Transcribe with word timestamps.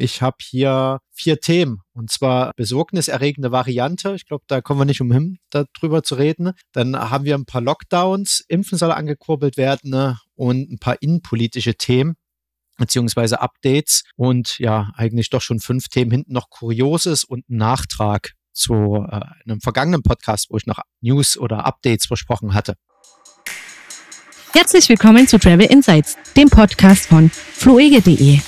Ich 0.00 0.22
habe 0.22 0.36
hier 0.40 1.00
vier 1.10 1.40
Themen 1.40 1.80
und 1.92 2.08
zwar 2.08 2.52
besorgniserregende 2.54 3.50
Variante. 3.50 4.14
Ich 4.14 4.26
glaube, 4.26 4.44
da 4.46 4.60
kommen 4.60 4.80
wir 4.80 4.84
nicht 4.84 5.00
umhin, 5.00 5.38
darüber 5.50 6.04
zu 6.04 6.14
reden. 6.14 6.52
Dann 6.70 6.96
haben 6.96 7.24
wir 7.24 7.34
ein 7.34 7.46
paar 7.46 7.60
Lockdowns, 7.60 8.44
Impfen 8.46 8.78
soll 8.78 8.92
angekurbelt 8.92 9.56
werden 9.56 9.90
ne? 9.90 10.16
und 10.36 10.70
ein 10.70 10.78
paar 10.78 11.02
innenpolitische 11.02 11.74
Themen 11.74 12.14
beziehungsweise 12.76 13.40
Updates 13.40 14.04
und 14.14 14.60
ja, 14.60 14.92
eigentlich 14.94 15.30
doch 15.30 15.42
schon 15.42 15.58
fünf 15.58 15.88
Themen 15.88 16.12
hinten 16.12 16.32
noch 16.32 16.48
Kurioses 16.48 17.24
und 17.24 17.50
ein 17.50 17.56
Nachtrag 17.56 18.34
zu 18.52 19.04
äh, 19.04 19.20
einem 19.44 19.60
vergangenen 19.60 20.04
Podcast, 20.04 20.46
wo 20.50 20.58
ich 20.58 20.66
noch 20.66 20.78
News 21.00 21.36
oder 21.36 21.66
Updates 21.66 22.06
versprochen 22.06 22.54
hatte. 22.54 22.76
Herzlich 24.52 24.88
willkommen 24.88 25.26
zu 25.26 25.40
Travel 25.40 25.66
Insights, 25.66 26.16
dem 26.36 26.48
Podcast 26.48 27.06
von 27.06 27.30
fluege.de. 27.30 28.38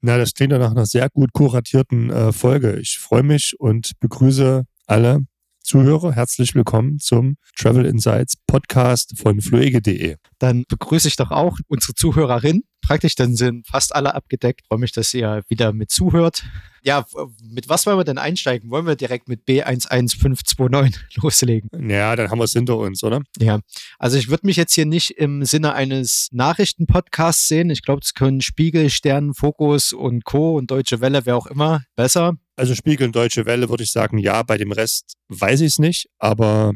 Na, 0.00 0.16
das 0.16 0.34
klingt 0.34 0.52
ja 0.52 0.58
nach 0.58 0.70
einer 0.70 0.86
sehr 0.86 1.08
gut 1.10 1.32
kuratierten 1.32 2.10
äh, 2.10 2.32
Folge. 2.32 2.78
Ich 2.78 2.98
freue 2.98 3.22
mich 3.24 3.54
und 3.58 3.98
begrüße 4.00 4.64
alle 4.86 5.26
Zuhörer. 5.68 6.14
Herzlich 6.14 6.54
willkommen 6.54 6.98
zum 6.98 7.36
Travel 7.54 7.84
Insights 7.84 8.38
Podcast 8.46 9.18
von 9.18 9.42
fluege.de. 9.42 10.16
Dann 10.38 10.64
begrüße 10.66 11.08
ich 11.08 11.16
doch 11.16 11.30
auch 11.30 11.58
unsere 11.68 11.92
Zuhörerin. 11.92 12.62
Praktisch, 12.80 13.16
dann 13.16 13.36
sind 13.36 13.66
fast 13.66 13.94
alle 13.94 14.14
abgedeckt. 14.14 14.62
freue 14.66 14.78
mich, 14.78 14.92
dass 14.92 15.12
ihr 15.12 15.42
wieder 15.48 15.74
mit 15.74 15.90
zuhört. 15.90 16.42
Ja, 16.82 17.04
mit 17.42 17.68
was 17.68 17.84
wollen 17.84 17.98
wir 17.98 18.04
denn 18.04 18.16
einsteigen? 18.16 18.70
Wollen 18.70 18.86
wir 18.86 18.96
direkt 18.96 19.28
mit 19.28 19.42
B11529 19.46 20.94
loslegen? 21.22 21.68
Ja, 21.90 22.16
dann 22.16 22.30
haben 22.30 22.38
wir 22.38 22.44
es 22.44 22.54
hinter 22.54 22.78
uns, 22.78 23.04
oder? 23.04 23.20
Ja, 23.38 23.60
also 23.98 24.16
ich 24.16 24.30
würde 24.30 24.46
mich 24.46 24.56
jetzt 24.56 24.72
hier 24.72 24.86
nicht 24.86 25.10
im 25.18 25.44
Sinne 25.44 25.74
eines 25.74 26.28
Nachrichtenpodcasts 26.32 27.46
sehen. 27.46 27.68
Ich 27.68 27.82
glaube, 27.82 28.00
es 28.02 28.14
können 28.14 28.40
Spiegel, 28.40 28.88
Stern, 28.88 29.34
Fokus 29.34 29.92
und 29.92 30.24
Co. 30.24 30.56
und 30.56 30.70
Deutsche 30.70 31.02
Welle, 31.02 31.26
wer 31.26 31.36
auch 31.36 31.46
immer, 31.46 31.82
besser. 31.94 32.38
Also 32.58 32.74
Spiegel 32.74 33.06
und 33.06 33.16
Deutsche 33.16 33.46
Welle 33.46 33.68
würde 33.68 33.84
ich 33.84 33.92
sagen, 33.92 34.18
ja. 34.18 34.42
Bei 34.42 34.58
dem 34.58 34.72
Rest 34.72 35.14
weiß 35.28 35.60
ich 35.60 35.72
es 35.72 35.78
nicht, 35.78 36.08
aber 36.18 36.72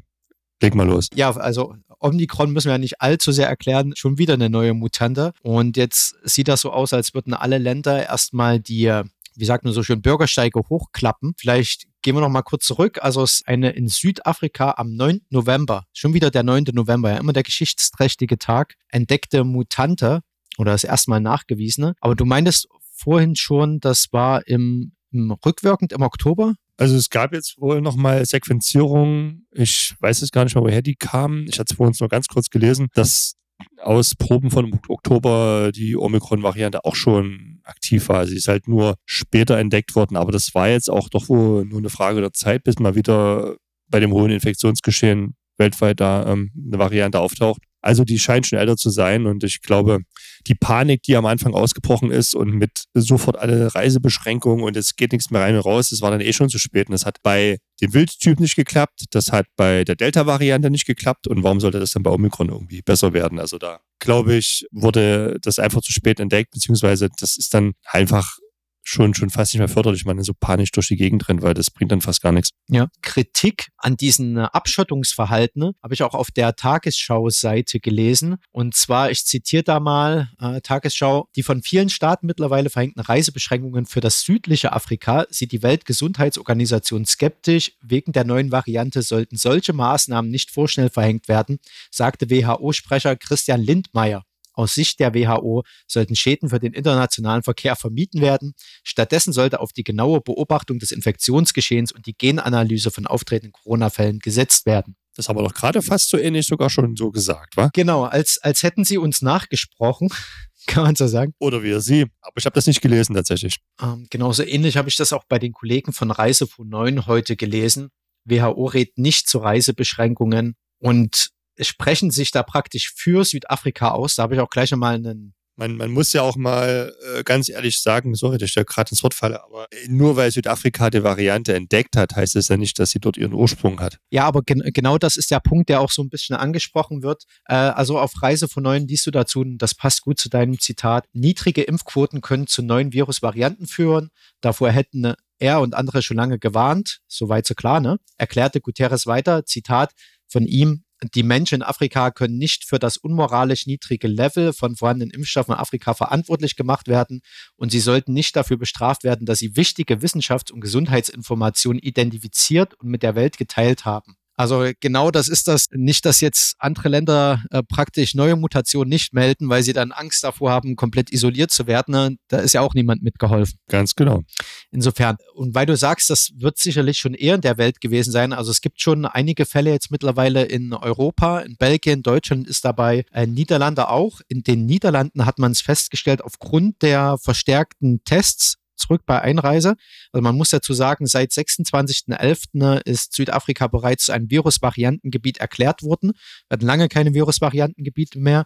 leg 0.61 0.75
mal 0.75 0.87
los. 0.87 1.09
Ja, 1.15 1.31
also 1.31 1.75
Omikron 1.99 2.53
müssen 2.53 2.69
wir 2.69 2.73
ja 2.73 2.79
nicht 2.79 3.01
allzu 3.01 3.33
sehr 3.33 3.49
erklären. 3.49 3.93
Schon 3.97 4.19
wieder 4.19 4.35
eine 4.35 4.51
neue 4.51 4.75
Mutante. 4.75 5.33
Und 5.43 5.77
jetzt 5.77 6.17
sieht 6.25 6.49
das 6.49 6.61
so 6.61 6.73
aus, 6.73 6.93
als 6.93 7.15
würden 7.15 7.35
alle 7.35 7.59
Länder 7.59 8.05
erstmal 8.07 8.61
die 8.61 9.03
wie 9.35 9.45
sagt 9.45 9.65
man 9.65 9.73
so 9.73 9.83
schön, 9.83 10.03
Bürgersteige 10.03 10.61
hochklappen. 10.69 11.35
Vielleicht 11.37 11.87
gehen 12.03 12.15
wir 12.15 12.21
noch 12.21 12.29
mal 12.29 12.43
kurz 12.43 12.65
zurück. 12.65 12.99
Also 13.03 13.23
es 13.23 13.35
ist 13.35 13.49
eine 13.49 13.71
in 13.71 13.89
Südafrika 13.89 14.75
am 14.77 14.95
9. 14.95 15.23
November, 15.31 15.85
schon 15.93 16.15
wieder 16.15 16.31
der 16.31 16.43
9. 16.43 16.65
November, 16.73 17.11
ja 17.11 17.19
immer 17.19 17.33
der 17.33 17.43
geschichtsträchtige 17.43 18.39
Tag, 18.39 18.75
entdeckte 18.89 19.45
Mutante 19.45 20.21
oder 20.59 20.73
das 20.73 20.85
erstmal 20.85 21.21
nachgewiesene. 21.21 21.95
Aber 22.01 22.15
du 22.15 22.25
meintest 22.25 22.69
vorhin 22.95 23.37
schon, 23.37 23.81
das 23.81 24.13
war 24.13 24.47
im 24.47 24.93
rückwirkend 25.13 25.93
im 25.93 26.03
Oktober? 26.03 26.55
Also 26.77 26.97
es 26.97 27.11
gab 27.11 27.33
jetzt 27.33 27.61
wohl 27.61 27.81
nochmal 27.81 28.25
Sequenzierungen. 28.25 29.47
Ich 29.53 29.95
weiß 30.01 30.21
jetzt 30.21 30.33
gar 30.33 30.45
nicht 30.45 30.55
mal, 30.55 30.63
woher 30.63 30.83
die 30.83 30.97
kamen. 30.97 31.47
Ich 31.49 31.59
hatte 31.59 31.73
es 31.73 31.77
vorhin 31.77 31.95
nur 31.99 32.09
ganz 32.09 32.29
kurz 32.29 32.51
gelesen, 32.51 32.89
dass 32.95 33.35
aus 33.79 34.15
Proben 34.15 34.51
von 34.51 34.81
Oktober 34.89 35.71
die 35.73 35.97
Omikron-Variante 35.97 36.85
auch 36.85 36.97
schon 36.97 37.61
aktiv 37.65 38.09
war. 38.09 38.27
Sie 38.27 38.37
ist 38.37 38.49
halt 38.49 38.67
nur 38.69 38.97
später 39.05 39.59
entdeckt 39.59 39.95
worden, 39.95 40.17
aber 40.17 40.33
das 40.33 40.55
war 40.55 40.69
jetzt 40.69 40.91
auch 40.91 41.09
doch 41.09 41.29
wohl 41.29 41.65
nur 41.65 41.79
eine 41.79 41.91
Frage 41.91 42.21
der 42.21 42.33
Zeit, 42.33 42.65
bis 42.65 42.79
mal 42.79 42.95
wieder 42.95 43.57
bei 43.89 44.01
dem 44.01 44.13
hohen 44.13 44.31
Infektionsgeschehen 44.31 45.37
weltweit 45.59 46.01
da 46.01 46.27
ähm, 46.27 46.51
eine 46.67 46.79
Variante 46.79 47.21
auftaucht. 47.21 47.63
Also 47.83 48.05
die 48.05 48.19
scheint 48.19 48.47
schon 48.47 48.59
älter 48.59 48.77
zu 48.77 48.91
sein 48.91 49.27
und 49.27 49.45
ich 49.45 49.61
glaube, 49.61 50.01
die 50.47 50.55
Panik, 50.55 51.03
die 51.03 51.17
am 51.17 51.27
Anfang 51.27 51.53
ausgebrochen 51.53 52.11
ist 52.11 52.35
und 52.35 52.53
mit 52.53 52.85
sofort 52.95 53.37
alle 53.37 53.75
Reisebeschränkungen 53.75 54.65
und 54.65 54.77
es 54.77 54.97
geht 54.97 55.13
nichts 55.13 55.31
mehr 55.31 55.43
rein 55.43 55.57
und 55.57 55.63
raus, 55.63 55.91
das 55.91 56.01
war 56.01 56.11
dann 56.11 56.21
eh 56.21 56.33
schon 56.33 56.49
zu 56.49 56.59
spät. 56.59 56.89
Und 56.89 56.93
das 56.93 57.05
hat 57.05 57.19
bei 57.23 57.59
dem 57.81 57.93
Wildtyp 57.93 58.39
nicht 58.41 58.57
geklappt, 58.57 59.05
das 59.11 59.33
hat 59.33 59.47
bei 59.57 59.85
der 59.85 59.97
Delta-Variante 59.97 60.71
nicht 60.71 60.87
geklappt 60.87 61.27
und 61.27 61.43
warum 61.43 61.61
sollte 61.61 61.81
das 61.81 61.91
dann 61.93 62.05
bei 62.05 62.11
Omikron 62.11 62.49
irgendwie 62.49 62.83
besser 62.83 63.13
werden? 63.13 63.39
Also 63.39 63.59
da 63.59 63.81
glaube 63.99 64.35
ich, 64.35 64.67
wurde 64.71 65.39
das 65.43 65.59
einfach 65.59 65.83
zu 65.83 65.93
spät 65.93 66.21
entdeckt, 66.21 66.53
beziehungsweise 66.53 67.09
das 67.19 67.37
ist 67.37 67.53
dann 67.55 67.73
einfach 67.85 68.39
schon, 68.83 69.15
schon 69.15 69.31
fast 69.31 69.55
nicht 69.55 69.61
mehr 69.61 69.69
förderlich, 69.69 70.05
man 70.05 70.23
so 70.23 70.35
panisch 70.35 70.71
durch 70.73 70.89
die 70.89 70.97
Gegend 70.97 71.29
rennt, 71.29 71.43
weil 71.43 71.55
das 71.55 71.71
bringt 71.71 71.93
dann 71.93 72.01
fast 72.01 72.23
gar 72.23 72.33
nichts. 72.33 72.51
Ja, 72.69 72.89
Kritik 73.01 73.69
an 73.77 73.97
diesen 73.97 74.37
äh, 74.37 74.49
Abschottungsverhalten 74.53 75.73
habe 75.83 75.95
ich 75.95 76.03
auch 76.03 76.15
auf 76.15 76.31
der 76.31 76.55
Tagesschau-Seite 76.57 77.81
gelesen. 77.81 78.37
Und 78.51 78.75
zwar, 78.75 79.11
ich 79.11 79.25
zitiere 79.25 79.63
da 79.63 79.81
mal 79.81 80.31
äh, 80.41 80.61
Tagesschau, 80.61 81.29
die 81.37 81.43
von 81.43 81.63
vielen 81.63 81.89
Staaten 81.89 82.27
mittlerweile 82.27 82.71
verhängten 82.71 83.01
Reisebeschränkungen 83.01 83.87
für 83.87 84.01
das 84.01 84.23
südliche 84.23 84.73
Afrika 84.73 85.27
sieht 85.31 85.53
die 85.53 85.63
Weltgesundheitsorganisation 85.63 87.05
skeptisch. 87.07 87.73
Wegen 87.83 88.13
der 88.13 88.25
neuen 88.25 88.53
Variante 88.53 89.03
sollten 89.03 89.37
solche 89.37 89.73
Maßnahmen 89.73 90.31
nicht 90.31 90.51
vorschnell 90.51 90.91
verhängt 90.91 91.29
werden, 91.29 91.59
sagte 91.91 92.31
WHO-Sprecher 92.31 93.17
Christian 93.17 93.61
Lindmeier. 93.61 94.25
Aus 94.53 94.75
Sicht 94.75 95.01
der 95.01 95.15
WHO 95.15 95.63
sollten 95.87 96.17
Schäden 96.17 96.49
für 96.49 96.59
den 96.59 96.73
internationalen 96.73 97.43
Verkehr 97.43 97.77
vermieden 97.77 98.21
werden. 98.21 98.55
Stattdessen 98.85 99.33
sollte 99.33 99.61
auf 99.61 99.73
die 99.73 99.85
genaue 99.85 100.21
Beobachtung 100.21 100.79
des 100.79 100.93
Infektionsgeschehens 100.93 101.93
und 101.93 102.07
die 102.07 102.15
Genanalyse 102.17 102.91
von 102.91 103.07
auftretenden 103.07 103.53
Corona-Fällen 103.53 104.19
gesetzt 104.19 104.67
werden. 104.67 104.97
Das 105.15 105.29
haben 105.29 105.39
wir 105.39 105.43
doch 105.43 105.55
gerade 105.55 105.83
fast 105.83 106.09
so 106.09 106.17
ähnlich 106.17 106.47
sogar 106.47 106.71
schon 106.71 106.97
so 106.97 107.11
gesagt, 107.11 107.57
wa? 107.57 107.69
Genau, 107.73 108.05
als, 108.05 108.39
als 108.39 108.63
hätten 108.63 108.85
sie 108.85 108.97
uns 108.97 109.21
nachgesprochen, 109.21 110.09
kann 110.67 110.85
man 110.85 110.97
so 110.97 111.07
sagen. 111.07 111.35
Oder 111.39 111.63
wir 111.63 111.81
sie. 111.81 112.07
Aber 112.21 112.35
ich 112.39 112.47
habe 112.47 112.55
das 112.55 112.67
nicht 112.67 112.81
gelesen 112.81 113.15
tatsächlich. 113.15 113.59
Ähm, 113.81 114.07
genauso 114.09 114.43
ähnlich 114.43 114.77
habe 114.77 114.89
ich 114.89 114.97
das 114.97 115.13
auch 115.13 115.25
bei 115.29 115.39
den 115.39 115.53
Kollegen 115.53 115.93
von 115.93 116.11
Reisefo 116.11 116.65
9 116.65 117.07
heute 117.07 117.37
gelesen. 117.37 117.91
WHO 118.25 118.67
rät 118.67 118.97
nicht 118.97 119.29
zu 119.29 119.39
Reisebeschränkungen 119.39 120.55
und 120.79 121.31
sprechen 121.65 122.11
sich 122.11 122.31
da 122.31 122.43
praktisch 122.43 122.93
für 122.95 123.25
Südafrika 123.25 123.91
aus. 123.91 124.17
Da 124.17 124.25
habe 124.25 124.35
ich 124.35 124.41
auch 124.41 124.51
gleich 124.51 124.71
nochmal 124.71 124.95
einen 124.95 125.35
man, 125.57 125.77
man 125.77 125.91
muss 125.91 126.13
ja 126.13 126.23
auch 126.23 126.37
mal 126.37 126.95
äh, 127.15 127.23
ganz 127.25 127.49
ehrlich 127.49 127.79
sagen, 127.81 128.15
sorry, 128.15 128.39
dass 128.39 128.49
ich 128.49 128.55
da 128.55 128.63
gerade 128.63 128.91
ins 128.91 129.03
Wort 129.03 129.15
falle, 129.15 129.45
aber 129.45 129.67
nur 129.87 130.17
weil 130.17 130.31
Südafrika 130.31 130.91
die 130.91 131.05
Variante 131.05 131.55
entdeckt 131.55 131.97
hat, 131.97 132.17
heißt 132.17 132.37
es 132.37 132.49
ja 132.49 132.57
nicht, 132.57 132.79
dass 132.79 132.91
sie 132.91 133.01
dort 133.01 133.17
ihren 133.17 133.35
Ursprung 133.35 133.81
hat. 133.81 133.99
Ja, 134.11 134.25
aber 134.25 134.43
gen 134.43 134.63
genau 134.73 134.97
das 134.99 135.17
ist 135.17 135.31
der 135.31 135.41
Punkt, 135.41 135.69
der 135.69 135.81
auch 135.81 135.91
so 135.91 136.03
ein 136.03 136.09
bisschen 136.09 136.37
angesprochen 136.37 137.03
wird. 137.03 137.25
Äh, 137.45 137.55
also 137.55 137.99
auf 137.99 138.23
Reise 138.23 138.49
von 138.49 138.63
Neuen 138.63 138.89
liest 138.89 139.07
du 139.07 139.11
dazu, 139.11 139.45
das 139.45 139.75
passt 139.75 140.03
gut 140.03 140.19
zu 140.19 140.31
deinem 140.31 140.59
Zitat, 140.59 141.05
niedrige 141.13 141.63
Impfquoten 141.63 142.23
können 142.23 142.47
zu 142.47 142.63
neuen 142.63 142.93
Virusvarianten 142.93 143.67
führen. 143.67 144.11
Davor 144.41 144.71
hätten 144.71 145.15
er 145.39 145.61
und 145.61 145.75
andere 145.75 146.03
schon 146.03 146.17
lange 146.17 146.39
gewarnt, 146.39 147.01
soweit 147.09 147.47
so 147.47 147.55
klar, 147.55 147.81
ne? 147.81 147.99
Erklärte 148.17 148.61
Guterres 148.61 149.07
weiter, 149.07 149.45
Zitat 149.45 149.93
von 150.29 150.47
ihm, 150.47 150.85
die 151.15 151.23
Menschen 151.23 151.57
in 151.57 151.63
Afrika 151.63 152.11
können 152.11 152.39
nicht 152.39 152.65
für 152.65 152.79
das 152.79 152.97
unmoralisch 152.97 153.67
niedrige 153.67 154.09
Level 154.09 154.53
von 154.53 154.77
vorhandenen 154.77 155.13
Impfstoffen 155.13 155.55
in 155.55 155.61
Afrika 155.61 155.95
verantwortlich 155.95 156.57
gemacht 156.57 156.89
werden 156.89 157.23
und 157.57 157.73
sie 157.73 157.81
sollten 157.81 158.13
nicht 158.13 158.37
dafür 158.37 158.57
bestraft 158.57 159.05
werden, 159.05 159.27
dass 159.27 159.39
sie 159.39 159.57
wichtige 159.57 160.03
Wissenschafts- 160.03 160.53
und 160.53 160.61
Gesundheitsinformationen 160.61 161.81
identifiziert 161.81 162.75
und 162.75 162.89
mit 162.89 163.03
der 163.03 163.15
Welt 163.15 163.37
geteilt 163.37 163.85
haben. 163.85 164.17
Also 164.37 164.71
genau 164.81 165.11
das 165.11 165.29
ist 165.29 165.49
das. 165.49 165.67
Nicht, 165.73 166.05
dass 166.05 166.21
jetzt 166.21 166.57
andere 166.59 166.89
Länder 166.89 167.43
äh, 167.51 167.63
praktisch 167.63 168.15
neue 168.15 168.37
Mutationen 168.37 168.89
nicht 168.89 169.13
melden, 169.13 169.49
weil 169.49 169.63
sie 169.63 169.73
dann 169.73 169.93
Angst 169.93 170.25
davor 170.25 170.51
haben, 170.51 170.77
komplett 170.77 171.13
isoliert 171.13 171.51
zu 171.51 171.67
werden. 171.67 171.93
Ne? 171.93 172.17
Da 172.29 172.39
ist 172.39 172.55
ja 172.55 172.63
auch 172.63 172.75
niemand 172.75 173.03
mitgeholfen. 173.03 173.59
Ganz 173.69 173.95
genau. 173.95 174.23
Insofern, 174.71 175.17
und 175.35 175.55
weil 175.55 175.67
du 175.67 175.77
sagst, 175.77 176.11
das 176.11 176.33
wird 176.37 176.59
sicherlich 176.59 176.99
schon 176.99 177.15
eher 177.15 177.35
in 177.35 177.41
der 177.41 177.59
Welt 177.59 177.81
gewesen 177.81 178.11
sein. 178.11 178.33
Also 178.33 178.51
es 178.51 178.61
gibt 178.61 178.81
schon 178.81 179.05
einige 179.05 179.45
Fälle 179.45 179.71
jetzt 179.71 179.91
mittlerweile 179.91 180.45
in 180.45 180.73
Europa, 180.73 181.41
in 181.41 181.57
Belgien, 181.57 182.03
Deutschland 182.03 182.49
ist 182.49 182.65
dabei, 182.65 183.05
äh, 183.13 183.27
Niederlande 183.27 183.89
auch. 183.89 184.21
In 184.29 184.43
den 184.43 184.67
Niederlanden 184.67 185.27
hat 185.27 185.39
man 185.39 185.53
es 185.53 185.61
festgestellt, 185.61 186.23
aufgrund 186.23 186.83
der 186.83 187.19
verstärkten 187.19 188.03
Tests 188.05 188.59
zurück 188.83 189.03
bei 189.07 189.21
Einreise. 189.21 189.77
Also 190.13 190.23
man 190.23 190.37
muss 190.37 190.51
dazu 190.51 190.75
sagen, 190.75 191.07
seit 191.07 191.31
26.11. 191.31 192.83
ist 192.85 193.15
Südafrika 193.15 193.67
bereits 193.67 194.11
einem 194.11 194.31
Virusvariantengebiet 194.31 195.39
erklärt 195.39 195.83
worden. 195.83 196.13
Wir 196.49 196.57
hatten 196.57 196.67
lange 196.67 196.89
keine 196.89 197.15
Virusvariantengebiete 197.15 198.19
mehr. 198.19 198.45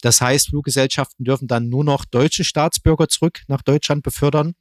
Das 0.00 0.20
heißt, 0.20 0.50
Fluggesellschaften 0.50 1.24
dürfen 1.24 1.48
dann 1.48 1.68
nur 1.68 1.84
noch 1.84 2.04
deutsche 2.04 2.44
Staatsbürger 2.44 3.08
zurück 3.08 3.42
nach 3.48 3.62
Deutschland 3.62 4.02
befördern. 4.02 4.54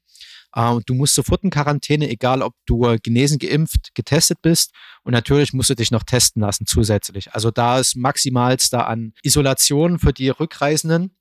Uh, 0.55 0.79
du 0.85 0.93
musst 0.93 1.13
sofort 1.13 1.43
in 1.43 1.49
Quarantäne, 1.49 2.09
egal 2.09 2.41
ob 2.41 2.53
du 2.65 2.97
genesen, 3.03 3.37
geimpft, 3.37 3.93
getestet 3.93 4.41
bist. 4.41 4.71
Und 5.03 5.11
natürlich 5.11 5.53
musst 5.53 5.69
du 5.69 5.75
dich 5.75 5.91
noch 5.91 6.03
testen 6.03 6.41
lassen 6.41 6.65
zusätzlich. 6.65 7.33
Also 7.33 7.51
da 7.51 7.79
ist 7.79 7.95
maximalst 7.95 8.73
da 8.73 8.81
an 8.81 9.13
Isolation 9.21 9.99
für 9.99 10.13
die 10.13 10.29
Rückreisenden 10.29 11.11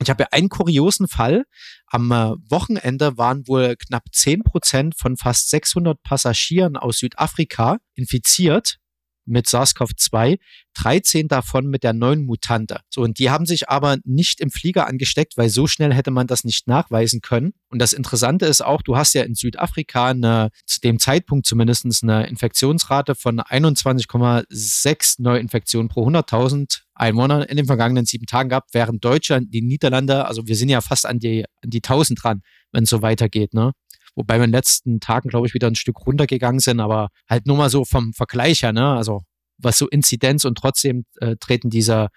Ich 0.00 0.10
habe 0.10 0.24
ja 0.24 0.28
einen 0.32 0.48
kuriosen 0.48 1.08
Fall. 1.08 1.44
Am 1.86 2.10
äh, 2.10 2.34
Wochenende 2.48 3.16
waren 3.16 3.46
wohl 3.46 3.76
knapp 3.76 4.04
10 4.12 4.42
Prozent 4.42 4.94
von 4.98 5.16
fast 5.16 5.50
600 5.50 6.02
Passagieren 6.02 6.76
aus 6.76 6.98
Südafrika 6.98 7.78
infiziert 7.94 8.78
mit 9.26 9.46
SARS-CoV-2, 9.46 10.38
13 10.74 11.28
davon 11.28 11.66
mit 11.66 11.84
der 11.84 11.92
neuen 11.92 12.24
Mutante. 12.24 12.80
So, 12.90 13.02
und 13.02 13.18
die 13.18 13.30
haben 13.30 13.46
sich 13.46 13.68
aber 13.68 13.98
nicht 14.04 14.40
im 14.40 14.50
Flieger 14.50 14.86
angesteckt, 14.86 15.36
weil 15.36 15.48
so 15.48 15.66
schnell 15.66 15.94
hätte 15.94 16.10
man 16.10 16.26
das 16.26 16.44
nicht 16.44 16.66
nachweisen 16.66 17.20
können. 17.20 17.52
Und 17.70 17.80
das 17.80 17.92
Interessante 17.92 18.46
ist 18.46 18.64
auch, 18.64 18.82
du 18.82 18.96
hast 18.96 19.14
ja 19.14 19.22
in 19.22 19.34
Südafrika 19.34 20.08
eine, 20.08 20.50
zu 20.66 20.80
dem 20.80 20.98
Zeitpunkt 20.98 21.46
zumindest 21.46 21.84
eine 22.02 22.26
Infektionsrate 22.26 23.14
von 23.14 23.40
21,6 23.40 25.22
Neuinfektionen 25.22 25.88
pro 25.88 26.06
100.000 26.06 26.80
Einwohner 26.94 27.48
in 27.48 27.56
den 27.56 27.66
vergangenen 27.66 28.06
sieben 28.06 28.26
Tagen 28.26 28.48
gehabt, 28.48 28.70
während 28.72 29.04
Deutschland, 29.04 29.52
die 29.52 29.62
Niederlande, 29.62 30.26
also 30.26 30.46
wir 30.46 30.56
sind 30.56 30.68
ja 30.68 30.80
fast 30.80 31.06
an 31.06 31.18
die, 31.18 31.44
an 31.62 31.70
die 31.70 31.78
1000 31.78 32.22
dran, 32.22 32.42
wenn 32.72 32.84
es 32.84 32.90
so 32.90 33.02
weitergeht, 33.02 33.54
ne? 33.54 33.72
Wobei 34.16 34.38
wir 34.38 34.44
in 34.44 34.50
den 34.50 34.56
letzten 34.56 35.00
Tagen, 35.00 35.28
glaube 35.28 35.46
ich, 35.46 35.54
wieder 35.54 35.66
ein 35.66 35.74
Stück 35.74 36.06
runtergegangen 36.06 36.60
sind, 36.60 36.80
aber 36.80 37.08
halt 37.28 37.46
nur 37.46 37.56
mal 37.56 37.70
so 37.70 37.84
vom 37.84 38.12
Vergleich 38.12 38.62
her, 38.62 38.72
ne? 38.72 38.94
Also 38.94 39.22
was 39.58 39.78
so 39.78 39.88
Inzidenz 39.88 40.44
und 40.44 40.56
trotzdem 40.58 41.04
äh, 41.20 41.36
treten 41.36 41.70
diese 41.70 42.08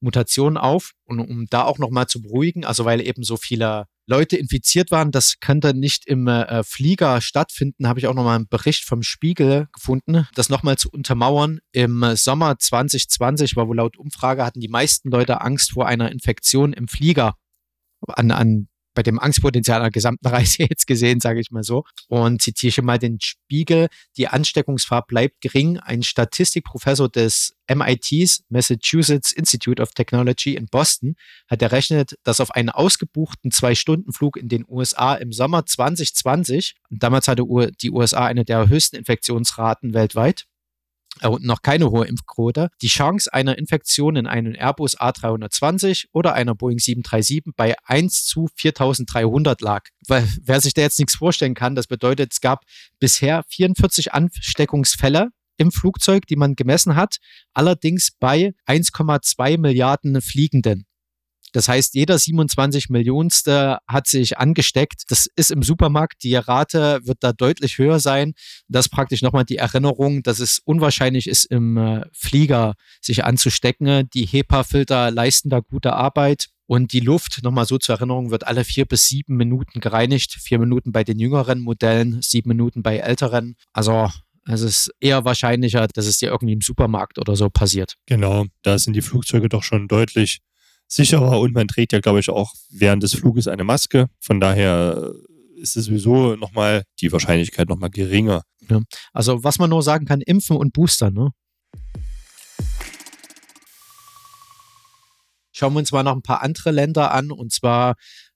Mutationen 0.00 0.56
auf. 0.56 0.92
Und 1.04 1.18
um 1.18 1.46
da 1.50 1.64
auch 1.64 1.78
nochmal 1.78 2.06
zu 2.06 2.22
beruhigen, 2.22 2.64
also 2.64 2.84
weil 2.84 3.00
eben 3.00 3.24
so 3.24 3.36
viele 3.36 3.86
Leute 4.06 4.36
infiziert 4.36 4.90
waren, 4.90 5.10
das 5.10 5.40
könnte 5.40 5.74
nicht 5.74 6.06
im 6.06 6.28
äh, 6.28 6.62
Flieger 6.62 7.20
stattfinden, 7.20 7.88
habe 7.88 7.98
ich 7.98 8.06
auch 8.06 8.14
nochmal 8.14 8.36
einen 8.36 8.48
Bericht 8.48 8.84
vom 8.84 9.02
Spiegel 9.02 9.68
gefunden, 9.72 10.28
das 10.34 10.50
nochmal 10.50 10.76
zu 10.76 10.90
untermauern. 10.90 11.60
Im 11.72 12.04
Sommer 12.14 12.58
2020 12.58 13.56
war 13.56 13.66
wohl 13.66 13.76
laut 13.76 13.96
Umfrage, 13.96 14.44
hatten 14.44 14.60
die 14.60 14.68
meisten 14.68 15.10
Leute 15.10 15.40
Angst 15.40 15.72
vor 15.72 15.86
einer 15.86 16.12
Infektion 16.12 16.74
im 16.74 16.86
Flieger 16.86 17.36
an, 18.06 18.30
an 18.30 18.68
bei 18.94 19.02
dem 19.02 19.18
Angstpotenzial 19.18 19.80
einer 19.80 19.90
gesamten 19.90 20.26
Reise 20.34 20.62
jetzt 20.62 20.86
gesehen, 20.86 21.20
sage 21.20 21.40
ich 21.40 21.50
mal 21.50 21.62
so. 21.62 21.84
Und 22.08 22.42
zitiere 22.42 22.68
ich 22.68 22.82
mal 22.82 22.98
den 22.98 23.20
Spiegel, 23.20 23.88
die 24.16 24.28
Ansteckungsgefahr 24.28 25.06
bleibt 25.06 25.40
gering. 25.40 25.78
Ein 25.78 26.02
Statistikprofessor 26.02 27.08
des 27.08 27.54
MITs, 27.68 28.44
Massachusetts 28.48 29.32
Institute 29.32 29.80
of 29.80 29.92
Technology 29.92 30.54
in 30.54 30.66
Boston, 30.66 31.16
hat 31.48 31.62
errechnet, 31.62 32.16
dass 32.22 32.40
auf 32.40 32.50
einen 32.50 32.70
ausgebuchten 32.70 33.50
Zwei-Stunden-Flug 33.50 34.36
in 34.36 34.48
den 34.48 34.64
USA 34.68 35.14
im 35.14 35.32
Sommer 35.32 35.66
2020, 35.66 36.74
damals 36.90 37.28
hatte 37.28 37.44
die 37.80 37.90
USA 37.90 38.26
eine 38.26 38.44
der 38.44 38.68
höchsten 38.68 38.96
Infektionsraten 38.96 39.94
weltweit, 39.94 40.46
und 41.22 41.44
noch 41.44 41.62
keine 41.62 41.90
hohe 41.90 42.06
Impfquote, 42.06 42.70
die 42.82 42.88
Chance 42.88 43.32
einer 43.32 43.56
Infektion 43.58 44.16
in 44.16 44.26
einem 44.26 44.54
Airbus 44.54 44.98
A320 44.98 46.06
oder 46.12 46.34
einer 46.34 46.54
Boeing 46.54 46.78
737 46.78 47.54
bei 47.56 47.74
1 47.84 48.26
zu 48.26 48.48
4300 48.56 49.60
lag. 49.60 49.84
Weil, 50.06 50.28
wer 50.42 50.60
sich 50.60 50.74
da 50.74 50.82
jetzt 50.82 50.98
nichts 50.98 51.16
vorstellen 51.16 51.54
kann, 51.54 51.74
das 51.74 51.86
bedeutet, 51.86 52.32
es 52.32 52.40
gab 52.40 52.64
bisher 52.98 53.44
44 53.48 54.12
Ansteckungsfälle 54.12 55.30
im 55.56 55.70
Flugzeug, 55.70 56.26
die 56.26 56.36
man 56.36 56.56
gemessen 56.56 56.96
hat, 56.96 57.18
allerdings 57.52 58.10
bei 58.18 58.54
1,2 58.66 59.58
Milliarden 59.58 60.20
Fliegenden. 60.20 60.86
Das 61.54 61.68
heißt, 61.68 61.94
jeder 61.94 62.18
27 62.18 62.90
Millionste 62.90 63.78
hat 63.86 64.08
sich 64.08 64.38
angesteckt. 64.38 65.04
Das 65.06 65.28
ist 65.36 65.52
im 65.52 65.62
Supermarkt. 65.62 66.24
Die 66.24 66.34
Rate 66.34 66.98
wird 67.04 67.18
da 67.20 67.32
deutlich 67.32 67.78
höher 67.78 68.00
sein. 68.00 68.32
Das 68.66 68.86
ist 68.86 68.90
praktisch 68.90 69.22
nochmal 69.22 69.44
die 69.44 69.58
Erinnerung, 69.58 70.24
dass 70.24 70.40
es 70.40 70.60
unwahrscheinlich 70.64 71.28
ist, 71.28 71.44
im 71.44 71.76
äh, 71.76 72.06
Flieger 72.12 72.74
sich 73.00 73.24
anzustecken. 73.24 74.10
Die 74.14 74.26
HEPA-Filter 74.26 75.12
leisten 75.12 75.48
da 75.48 75.60
gute 75.60 75.92
Arbeit. 75.92 76.48
Und 76.66 76.92
die 76.92 77.00
Luft, 77.00 77.44
nochmal 77.44 77.66
so 77.66 77.78
zur 77.78 77.96
Erinnerung, 77.96 78.32
wird 78.32 78.48
alle 78.48 78.64
vier 78.64 78.84
bis 78.84 79.06
sieben 79.06 79.36
Minuten 79.36 79.78
gereinigt. 79.78 80.32
Vier 80.32 80.58
Minuten 80.58 80.90
bei 80.90 81.04
den 81.04 81.20
jüngeren 81.20 81.60
Modellen, 81.60 82.20
sieben 82.20 82.48
Minuten 82.48 82.82
bei 82.82 82.96
älteren. 82.96 83.54
Also 83.72 84.10
es 84.44 84.62
ist 84.62 84.90
eher 84.98 85.24
wahrscheinlicher, 85.24 85.86
dass 85.86 86.06
es 86.06 86.18
dir 86.18 86.30
irgendwie 86.30 86.54
im 86.54 86.62
Supermarkt 86.62 87.20
oder 87.20 87.36
so 87.36 87.48
passiert. 87.48 87.94
Genau, 88.06 88.46
da 88.62 88.76
sind 88.76 88.94
die 88.94 89.02
Flugzeuge 89.02 89.48
doch 89.48 89.62
schon 89.62 89.86
deutlich 89.86 90.40
sicherer 90.94 91.40
und 91.40 91.54
man 91.54 91.68
trägt 91.68 91.92
ja, 91.92 92.00
glaube 92.00 92.20
ich, 92.20 92.30
auch 92.30 92.54
während 92.70 93.02
des 93.02 93.14
Fluges 93.14 93.48
eine 93.48 93.64
Maske. 93.64 94.06
Von 94.20 94.40
daher 94.40 95.12
ist 95.56 95.76
es 95.76 95.86
sowieso 95.86 96.36
nochmal 96.36 96.84
die 97.00 97.12
Wahrscheinlichkeit 97.12 97.68
nochmal 97.68 97.90
geringer. 97.90 98.42
Ja. 98.68 98.80
Also 99.12 99.44
was 99.44 99.58
man 99.58 99.70
nur 99.70 99.82
sagen 99.82 100.06
kann, 100.06 100.20
impfen 100.20 100.56
und 100.56 100.72
boostern, 100.72 101.14
ne? 101.14 101.30
Schauen 105.52 105.72
wir 105.74 105.78
uns 105.78 105.92
mal 105.92 106.02
noch 106.02 106.16
ein 106.16 106.22
paar 106.22 106.42
andere 106.42 106.72
Länder 106.72 107.12
an 107.12 107.30
und 107.30 107.52
zwar 107.52 107.94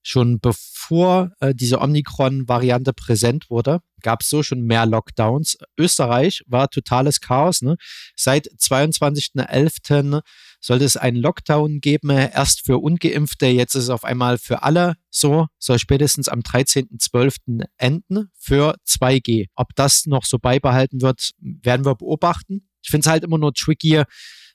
schon 0.08 0.40
bevor 0.40 1.32
äh, 1.40 1.54
diese 1.54 1.80
Omikron-Variante 1.80 2.94
präsent 2.94 3.50
wurde, 3.50 3.80
gab 4.00 4.22
es 4.22 4.30
so 4.30 4.42
schon 4.42 4.62
mehr 4.62 4.86
Lockdowns. 4.86 5.58
Österreich 5.76 6.42
war 6.46 6.70
totales 6.70 7.20
Chaos. 7.20 7.60
Ne? 7.60 7.76
Seit 8.16 8.48
22.11 8.48 10.22
sollte 10.60 10.84
es 10.86 10.96
einen 10.96 11.18
Lockdown 11.18 11.80
geben, 11.80 12.08
erst 12.08 12.64
für 12.64 12.78
Ungeimpfte, 12.78 13.46
jetzt 13.46 13.74
ist 13.74 13.84
es 13.84 13.90
auf 13.90 14.04
einmal 14.04 14.38
für 14.38 14.62
alle 14.62 14.94
so, 15.10 15.46
soll 15.58 15.78
spätestens 15.78 16.28
am 16.28 16.40
13.12. 16.40 17.64
enden 17.76 18.30
für 18.38 18.76
2G. 18.86 19.48
Ob 19.56 19.74
das 19.74 20.06
noch 20.06 20.24
so 20.24 20.38
beibehalten 20.38 21.02
wird, 21.02 21.32
werden 21.38 21.84
wir 21.84 21.94
beobachten. 21.96 22.66
Ich 22.82 22.90
finde 22.90 23.04
es 23.04 23.10
halt 23.10 23.24
immer 23.24 23.38
nur 23.38 23.52
tricky, 23.52 24.04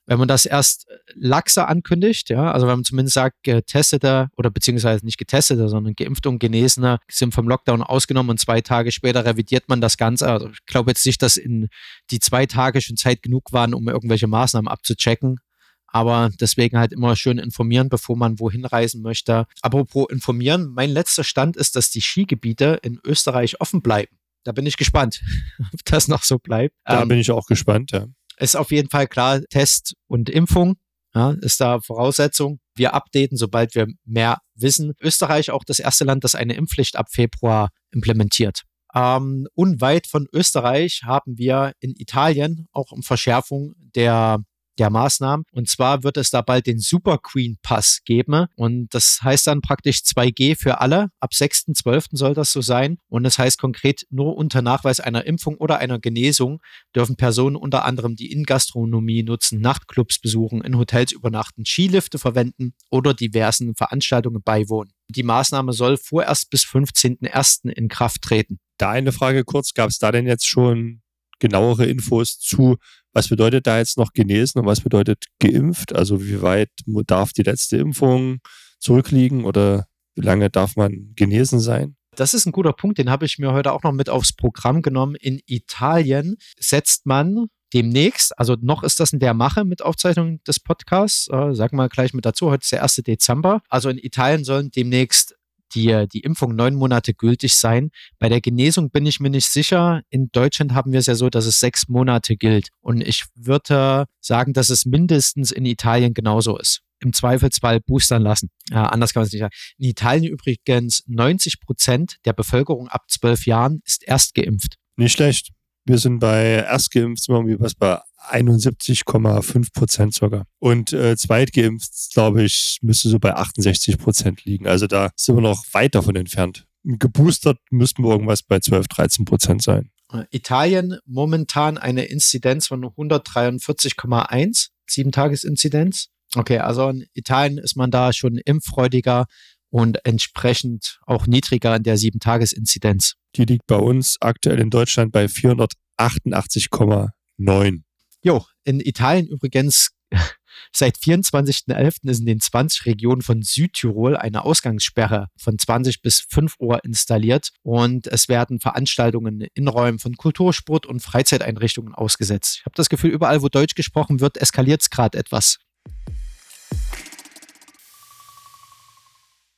wenn 0.05 0.19
man 0.19 0.27
das 0.27 0.45
erst 0.45 0.87
laxer 1.15 1.67
ankündigt, 1.69 2.29
ja, 2.29 2.51
also 2.51 2.67
wenn 2.67 2.75
man 2.75 2.83
zumindest 2.83 3.15
sagt, 3.15 3.37
getestete 3.43 4.29
oder 4.35 4.49
beziehungsweise 4.49 5.05
nicht 5.05 5.17
getestete, 5.17 5.69
sondern 5.69 5.95
geimpfte 5.95 6.29
und 6.29 6.39
Genesene 6.39 6.99
sind 7.09 7.33
vom 7.33 7.47
Lockdown 7.47 7.81
ausgenommen 7.81 8.31
und 8.31 8.39
zwei 8.39 8.61
Tage 8.61 8.91
später 8.91 9.25
revidiert 9.25 9.69
man 9.69 9.81
das 9.81 9.97
Ganze. 9.97 10.29
Also 10.29 10.49
ich 10.49 10.65
glaube 10.65 10.91
jetzt 10.91 11.05
nicht, 11.05 11.21
dass 11.21 11.37
in 11.37 11.69
die 12.11 12.19
zwei 12.19 12.45
Tage 12.45 12.81
schon 12.81 12.97
Zeit 12.97 13.21
genug 13.21 13.53
waren, 13.53 13.73
um 13.73 13.87
irgendwelche 13.87 14.27
Maßnahmen 14.27 14.67
abzuchecken. 14.67 15.39
Aber 15.87 16.31
deswegen 16.41 16.79
halt 16.79 16.91
immer 16.91 17.15
schön 17.15 17.37
informieren, 17.37 17.87
bevor 17.87 18.17
man 18.17 18.39
wohin 18.39 18.65
reisen 18.65 19.03
möchte. 19.03 19.45
Apropos 19.61 20.07
informieren, 20.09 20.69
mein 20.73 20.89
letzter 20.89 21.23
Stand 21.23 21.55
ist, 21.55 21.75
dass 21.75 21.91
die 21.91 22.01
Skigebiete 22.01 22.79
in 22.81 22.99
Österreich 23.05 23.61
offen 23.61 23.83
bleiben. 23.83 24.17
Da 24.43 24.51
bin 24.51 24.65
ich 24.65 24.75
gespannt, 24.75 25.21
ob 25.73 25.85
das 25.85 26.07
noch 26.07 26.23
so 26.23 26.39
bleibt. 26.39 26.75
Da 26.83 27.03
ähm, 27.03 27.09
bin 27.09 27.19
ich 27.19 27.31
auch 27.31 27.45
gespannt, 27.45 27.91
ja. 27.91 28.07
Ist 28.43 28.57
auf 28.57 28.71
jeden 28.71 28.89
Fall 28.89 29.07
klar, 29.07 29.39
Test 29.49 29.95
und 30.07 30.29
Impfung 30.29 30.75
ja, 31.15 31.31
ist 31.41 31.61
da 31.61 31.79
Voraussetzung. 31.79 32.59
Wir 32.75 32.93
updaten, 32.93 33.37
sobald 33.37 33.73
wir 33.73 33.87
mehr 34.03 34.39
wissen. 34.53 34.93
Österreich 34.99 35.49
auch 35.49 35.63
das 35.63 35.79
erste 35.79 36.03
Land, 36.03 36.25
das 36.25 36.35
eine 36.35 36.55
Impfpflicht 36.55 36.97
ab 36.97 37.07
Februar 37.09 37.69
implementiert. 37.91 38.63
Ähm, 38.93 39.47
unweit 39.53 40.07
von 40.07 40.27
Österreich 40.33 41.03
haben 41.05 41.37
wir 41.37 41.71
in 41.79 41.93
Italien 41.95 42.67
auch 42.73 42.91
eine 42.91 43.01
Verschärfung 43.03 43.75
der 43.77 44.39
der 44.79 44.89
Maßnahmen. 44.89 45.45
Und 45.51 45.69
zwar 45.69 46.03
wird 46.03 46.17
es 46.17 46.29
da 46.29 46.41
bald 46.41 46.67
den 46.67 46.79
Super 46.79 47.17
Queen 47.17 47.57
Pass 47.61 48.01
geben. 48.05 48.45
Und 48.55 48.93
das 48.93 49.21
heißt 49.21 49.47
dann 49.47 49.61
praktisch 49.61 49.99
2G 49.99 50.57
für 50.57 50.81
alle. 50.81 51.09
Ab 51.19 51.31
6.12. 51.33 52.07
soll 52.11 52.33
das 52.33 52.51
so 52.51 52.61
sein. 52.61 52.97
Und 53.09 53.23
das 53.23 53.37
heißt 53.37 53.59
konkret, 53.59 54.05
nur 54.09 54.35
unter 54.35 54.61
Nachweis 54.61 54.99
einer 54.99 55.25
Impfung 55.25 55.57
oder 55.57 55.79
einer 55.79 55.99
Genesung 55.99 56.61
dürfen 56.95 57.15
Personen 57.15 57.55
unter 57.55 57.85
anderem 57.85 58.15
die 58.15 58.31
Innengastronomie 58.31 59.23
nutzen, 59.23 59.61
Nachtclubs 59.61 60.19
besuchen, 60.19 60.61
in 60.61 60.77
Hotels 60.77 61.11
übernachten, 61.11 61.65
Skilifte 61.65 62.17
verwenden 62.17 62.73
oder 62.89 63.13
diversen 63.13 63.75
Veranstaltungen 63.75 64.41
beiwohnen. 64.43 64.93
Die 65.09 65.23
Maßnahme 65.23 65.73
soll 65.73 65.97
vorerst 65.97 66.49
bis 66.49 66.63
15.01. 66.63 67.69
in 67.69 67.87
Kraft 67.87 68.21
treten. 68.21 68.59
Da 68.77 68.89
eine 68.89 69.11
Frage 69.11 69.43
kurz, 69.43 69.73
gab 69.73 69.89
es 69.89 69.99
da 69.99 70.11
denn 70.11 70.25
jetzt 70.25 70.47
schon 70.47 71.02
genauere 71.43 71.85
Infos 71.85 72.39
zu, 72.39 72.77
was 73.11 73.27
bedeutet 73.27 73.67
da 73.67 73.77
jetzt 73.77 73.97
noch 73.97 74.13
genesen 74.13 74.61
und 74.61 74.65
was 74.65 74.79
bedeutet 74.79 75.25
geimpft? 75.39 75.93
Also 75.93 76.23
wie 76.23 76.41
weit 76.41 76.69
darf 77.05 77.33
die 77.33 77.43
letzte 77.43 77.75
Impfung 77.75 78.39
zurückliegen 78.79 79.43
oder 79.43 79.85
wie 80.15 80.21
lange 80.21 80.49
darf 80.49 80.77
man 80.77 81.13
genesen 81.15 81.59
sein? 81.59 81.97
Das 82.15 82.33
ist 82.33 82.45
ein 82.45 82.53
guter 82.53 82.71
Punkt, 82.71 82.97
den 82.97 83.09
habe 83.09 83.25
ich 83.25 83.39
mir 83.39 83.51
heute 83.51 83.73
auch 83.73 83.83
noch 83.83 83.91
mit 83.91 84.09
aufs 84.09 84.31
Programm 84.31 84.81
genommen. 84.81 85.15
In 85.15 85.41
Italien 85.45 86.37
setzt 86.57 87.05
man 87.05 87.47
demnächst, 87.73 88.39
also 88.39 88.55
noch 88.61 88.83
ist 88.83 89.01
das 89.01 89.11
in 89.11 89.19
der 89.19 89.33
Mache 89.33 89.65
mit 89.65 89.81
Aufzeichnung 89.81 90.41
des 90.43 90.61
Podcasts, 90.61 91.27
äh, 91.27 91.53
sagen 91.53 91.75
wir 91.75 91.89
gleich 91.89 92.13
mit 92.13 92.25
dazu, 92.25 92.51
heute 92.51 92.61
ist 92.61 92.71
der 92.71 92.83
1. 92.83 93.01
Dezember. 93.05 93.61
Also 93.67 93.89
in 93.89 93.97
Italien 93.97 94.45
sollen 94.45 94.71
demnächst 94.71 95.35
die, 95.75 96.05
die 96.11 96.21
Impfung 96.21 96.55
neun 96.55 96.75
Monate 96.75 97.13
gültig 97.13 97.55
sein. 97.55 97.91
Bei 98.19 98.29
der 98.29 98.41
Genesung 98.41 98.89
bin 98.89 99.05
ich 99.05 99.19
mir 99.19 99.29
nicht 99.29 99.47
sicher. 99.47 100.01
In 100.09 100.29
Deutschland 100.31 100.73
haben 100.73 100.91
wir 100.91 100.99
es 100.99 101.05
ja 101.05 101.15
so, 101.15 101.29
dass 101.29 101.45
es 101.45 101.59
sechs 101.59 101.87
Monate 101.87 102.35
gilt. 102.35 102.69
Und 102.81 103.01
ich 103.01 103.25
würde 103.35 104.05
sagen, 104.19 104.53
dass 104.53 104.69
es 104.69 104.85
mindestens 104.85 105.51
in 105.51 105.65
Italien 105.65 106.13
genauso 106.13 106.57
ist. 106.57 106.81
Im 106.99 107.11
Zweifelsfall 107.11 107.81
boostern 107.81 108.21
lassen. 108.21 108.49
Ja, 108.69 108.85
anders 108.85 109.13
kann 109.13 109.21
man 109.21 109.27
es 109.27 109.33
nicht 109.33 109.41
sagen. 109.41 109.53
In 109.77 109.89
Italien 109.89 110.31
übrigens 110.31 111.03
90 111.07 111.59
Prozent 111.59 112.17
der 112.25 112.33
Bevölkerung 112.33 112.87
ab 112.87 113.03
zwölf 113.09 113.45
Jahren 113.45 113.81
ist 113.85 114.03
erst 114.07 114.33
geimpft. 114.35 114.77
Nicht 114.95 115.13
schlecht. 115.13 115.51
Wir 115.85 115.97
sind 115.97 116.19
bei 116.19 116.43
erstgeimpft, 116.43 117.27
irgendwie 117.27 117.59
was 117.59 117.75
bei 117.75 117.99
71,5 118.29 119.73
Prozent 119.73 120.13
sogar. 120.13 120.45
Und 120.59 120.93
äh, 120.93 121.17
zweitgeimpft, 121.17 121.91
glaube 122.13 122.43
ich, 122.43 122.79
müsste 122.81 123.09
so 123.09 123.19
bei 123.19 123.35
68 123.35 123.97
Prozent 123.97 124.45
liegen. 124.45 124.67
Also 124.67 124.87
da 124.87 125.11
sind 125.15 125.35
wir 125.35 125.41
noch 125.41 125.63
weit 125.73 125.95
davon 125.95 126.15
entfernt. 126.15 126.65
Geboostert 126.83 127.57
müssten 127.71 128.03
wir 128.03 128.11
irgendwas 128.11 128.43
bei 128.43 128.59
12, 128.59 128.87
13 128.87 129.25
Prozent 129.25 129.61
sein. 129.61 129.89
Italien 130.31 130.97
momentan 131.05 131.77
eine 131.77 132.05
Inzidenz 132.05 132.67
von 132.67 132.85
143,1, 132.85 134.69
7-Tages-Inzidenz. 134.89 136.07
Okay, 136.35 136.59
also 136.59 136.89
in 136.89 137.05
Italien 137.13 137.57
ist 137.57 137.75
man 137.75 137.91
da 137.91 138.13
schon 138.13 138.37
impffreudiger 138.37 139.25
und 139.69 140.05
entsprechend 140.05 140.99
auch 141.05 141.25
niedriger 141.25 141.75
in 141.75 141.83
der 141.83 141.97
7-Tages-Inzidenz. 141.97 143.15
Die 143.35 143.45
liegt 143.45 143.65
bei 143.65 143.77
uns 143.77 144.17
aktuell 144.19 144.59
in 144.59 144.69
Deutschland 144.69 145.11
bei 145.11 145.25
488,9. 145.25 147.81
Jo, 148.25 148.45
in 148.63 148.79
Italien 148.79 149.27
übrigens 149.27 149.91
seit 150.71 150.95
24.11. 150.95 152.09
ist 152.09 152.19
in 152.21 152.25
den 152.25 152.39
20 152.39 152.85
Regionen 152.85 153.21
von 153.21 153.41
Südtirol 153.41 154.15
eine 154.15 154.45
Ausgangssperre 154.45 155.27
von 155.35 155.59
20 155.59 156.01
bis 156.01 156.21
5 156.29 156.55
Uhr 156.59 156.85
installiert 156.85 157.51
und 157.63 158.07
es 158.07 158.29
werden 158.29 158.61
Veranstaltungen 158.61 159.41
in 159.53 159.67
Räumen 159.67 159.99
von 159.99 160.15
Kultur, 160.15 160.53
Sport 160.53 160.85
und 160.85 161.01
Freizeiteinrichtungen 161.01 161.93
ausgesetzt. 161.93 162.59
Ich 162.59 162.65
habe 162.65 162.75
das 162.77 162.87
Gefühl, 162.87 163.11
überall, 163.11 163.41
wo 163.41 163.49
Deutsch 163.49 163.75
gesprochen 163.75 164.21
wird, 164.21 164.37
eskaliert 164.37 164.81
es 164.81 164.89
gerade 164.89 165.17
etwas. 165.17 165.57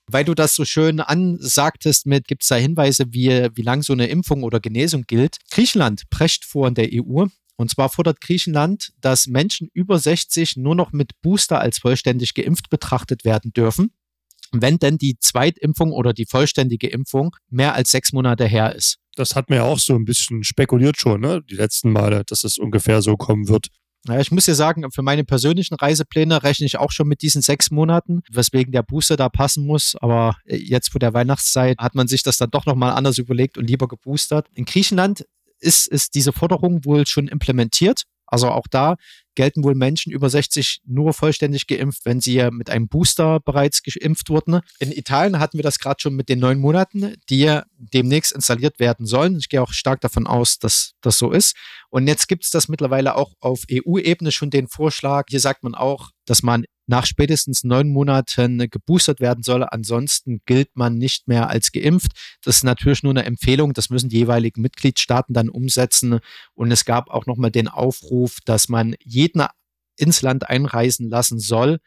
Weil 0.07 0.25
du 0.25 0.33
das 0.33 0.55
so 0.55 0.65
schön 0.65 1.01
ansagtest 1.01 2.07
mit, 2.07 2.27
gibt 2.27 2.41
es 2.41 2.49
da 2.49 2.55
Hinweise, 2.55 3.05
wie, 3.09 3.47
wie 3.53 3.61
lang 3.61 3.83
so 3.83 3.93
eine 3.93 4.07
Impfung 4.07 4.41
oder 4.41 4.59
Genesung 4.59 5.03
gilt. 5.05 5.37
Griechenland 5.51 6.09
prescht 6.09 6.45
vor 6.45 6.67
in 6.67 6.73
der 6.73 6.89
EU. 6.91 7.25
Und 7.57 7.71
zwar 7.71 7.89
fordert 7.89 8.21
Griechenland, 8.21 8.91
dass 8.99 9.27
Menschen 9.27 9.69
über 9.73 9.97
60 9.97 10.57
nur 10.57 10.75
noch 10.75 10.91
mit 10.91 11.11
Booster 11.21 11.59
als 11.59 11.79
vollständig 11.79 12.33
geimpft 12.33 12.69
betrachtet 12.69 13.23
werden 13.23 13.53
dürfen, 13.53 13.91
wenn 14.51 14.77
denn 14.77 14.97
die 14.97 15.17
Zweitimpfung 15.19 15.91
oder 15.91 16.13
die 16.13 16.25
vollständige 16.25 16.87
Impfung 16.87 17.35
mehr 17.49 17.73
als 17.75 17.91
sechs 17.91 18.11
Monate 18.11 18.45
her 18.45 18.75
ist. 18.75 18.97
Das 19.15 19.35
hat 19.35 19.49
mir 19.49 19.57
ja 19.57 19.63
auch 19.63 19.79
so 19.79 19.95
ein 19.95 20.05
bisschen 20.05 20.43
spekuliert 20.43 20.97
schon, 20.97 21.21
ne? 21.21 21.41
die 21.49 21.55
letzten 21.55 21.91
Male, 21.91 22.23
dass 22.25 22.43
es 22.43 22.57
ungefähr 22.57 23.01
so 23.01 23.15
kommen 23.15 23.47
wird. 23.47 23.69
Ja, 24.07 24.19
ich 24.19 24.29
muss 24.29 24.45
dir 24.45 24.53
sagen, 24.53 24.85
für 24.91 25.01
meine 25.01 25.23
persönlichen 25.23 25.73
Reisepläne 25.73 26.43
rechne 26.43 26.67
ich 26.67 26.77
auch 26.77 26.91
schon 26.91 27.07
mit 27.07 27.23
diesen 27.23 27.41
sechs 27.41 27.71
Monaten, 27.71 28.21
weswegen 28.31 28.71
der 28.71 28.83
Booster 28.83 29.17
da 29.17 29.29
passen 29.29 29.65
muss. 29.65 29.95
Aber 29.95 30.37
äh, 30.45 30.57
jetzt 30.57 30.91
vor 30.91 30.99
der 30.99 31.13
Weihnachtszeit 31.13 31.79
hat 31.79 31.95
man 31.95 32.07
sich 32.07 32.21
das 32.21 32.37
dann 32.37 32.51
doch 32.51 32.67
nochmal 32.67 32.93
anders 32.93 33.17
überlegt 33.17 33.57
und 33.57 33.67
lieber 33.67 33.87
geboostert. 33.87 34.47
In 34.53 34.65
Griechenland 34.65 35.25
ist, 35.65 35.87
ist 35.87 36.15
diese 36.15 36.31
Forderung 36.31 36.85
wohl 36.85 37.05
schon 37.07 37.27
implementiert. 37.27 38.03
Also 38.27 38.49
auch 38.49 38.67
da 38.69 38.95
gelten 39.35 39.63
wohl 39.63 39.75
Menschen 39.75 40.11
über 40.11 40.29
60 40.29 40.81
nur 40.85 41.13
vollständig 41.13 41.67
geimpft, 41.67 42.05
wenn 42.05 42.21
sie 42.21 42.47
mit 42.51 42.69
einem 42.69 42.87
Booster 42.87 43.39
bereits 43.39 43.83
geimpft 43.83 44.29
wurden. 44.29 44.61
In 44.79 44.91
Italien 44.91 45.39
hatten 45.39 45.57
wir 45.57 45.63
das 45.63 45.79
gerade 45.79 46.01
schon 46.01 46.15
mit 46.15 46.29
den 46.29 46.39
neun 46.39 46.59
Monaten, 46.59 47.15
die 47.29 47.59
demnächst 47.77 48.31
installiert 48.31 48.79
werden 48.79 49.05
sollen. 49.05 49.37
Ich 49.37 49.49
gehe 49.49 49.61
auch 49.61 49.73
stark 49.73 50.01
davon 50.01 50.27
aus, 50.27 50.59
dass 50.59 50.93
das 51.01 51.17
so 51.17 51.31
ist. 51.31 51.55
Und 51.89 52.07
jetzt 52.07 52.27
gibt 52.27 52.43
es 52.43 52.51
das 52.51 52.67
mittlerweile 52.67 53.15
auch 53.15 53.33
auf 53.39 53.63
EU-Ebene 53.71 54.31
schon 54.31 54.49
den 54.49 54.67
Vorschlag. 54.67 55.25
Hier 55.29 55.39
sagt 55.39 55.63
man 55.63 55.75
auch, 55.75 56.11
dass 56.25 56.43
man 56.43 56.65
nach 56.87 57.05
spätestens 57.05 57.63
neun 57.63 57.89
Monaten 57.89 58.69
geboostert 58.69 59.19
werden 59.19 59.43
soll. 59.43 59.63
Ansonsten 59.63 60.41
gilt 60.45 60.75
man 60.75 60.97
nicht 60.97 61.27
mehr 61.27 61.49
als 61.49 61.71
geimpft. 61.71 62.11
Das 62.43 62.57
ist 62.57 62.63
natürlich 62.63 63.03
nur 63.03 63.11
eine 63.11 63.25
Empfehlung. 63.25 63.73
Das 63.73 63.89
müssen 63.89 64.09
die 64.09 64.17
jeweiligen 64.17 64.61
Mitgliedstaaten 64.61 65.33
dann 65.33 65.49
umsetzen. 65.49 66.19
Und 66.53 66.71
es 66.71 66.85
gab 66.85 67.09
auch 67.09 67.25
nochmal 67.25 67.51
den 67.51 67.67
Aufruf, 67.67 68.37
dass 68.45 68.69
man 68.69 68.95
jeden 69.25 69.45
ins 69.97 70.21
Land 70.21 70.49
einreisen 70.49 71.09
lassen 71.09 71.39
soll, 71.39 71.79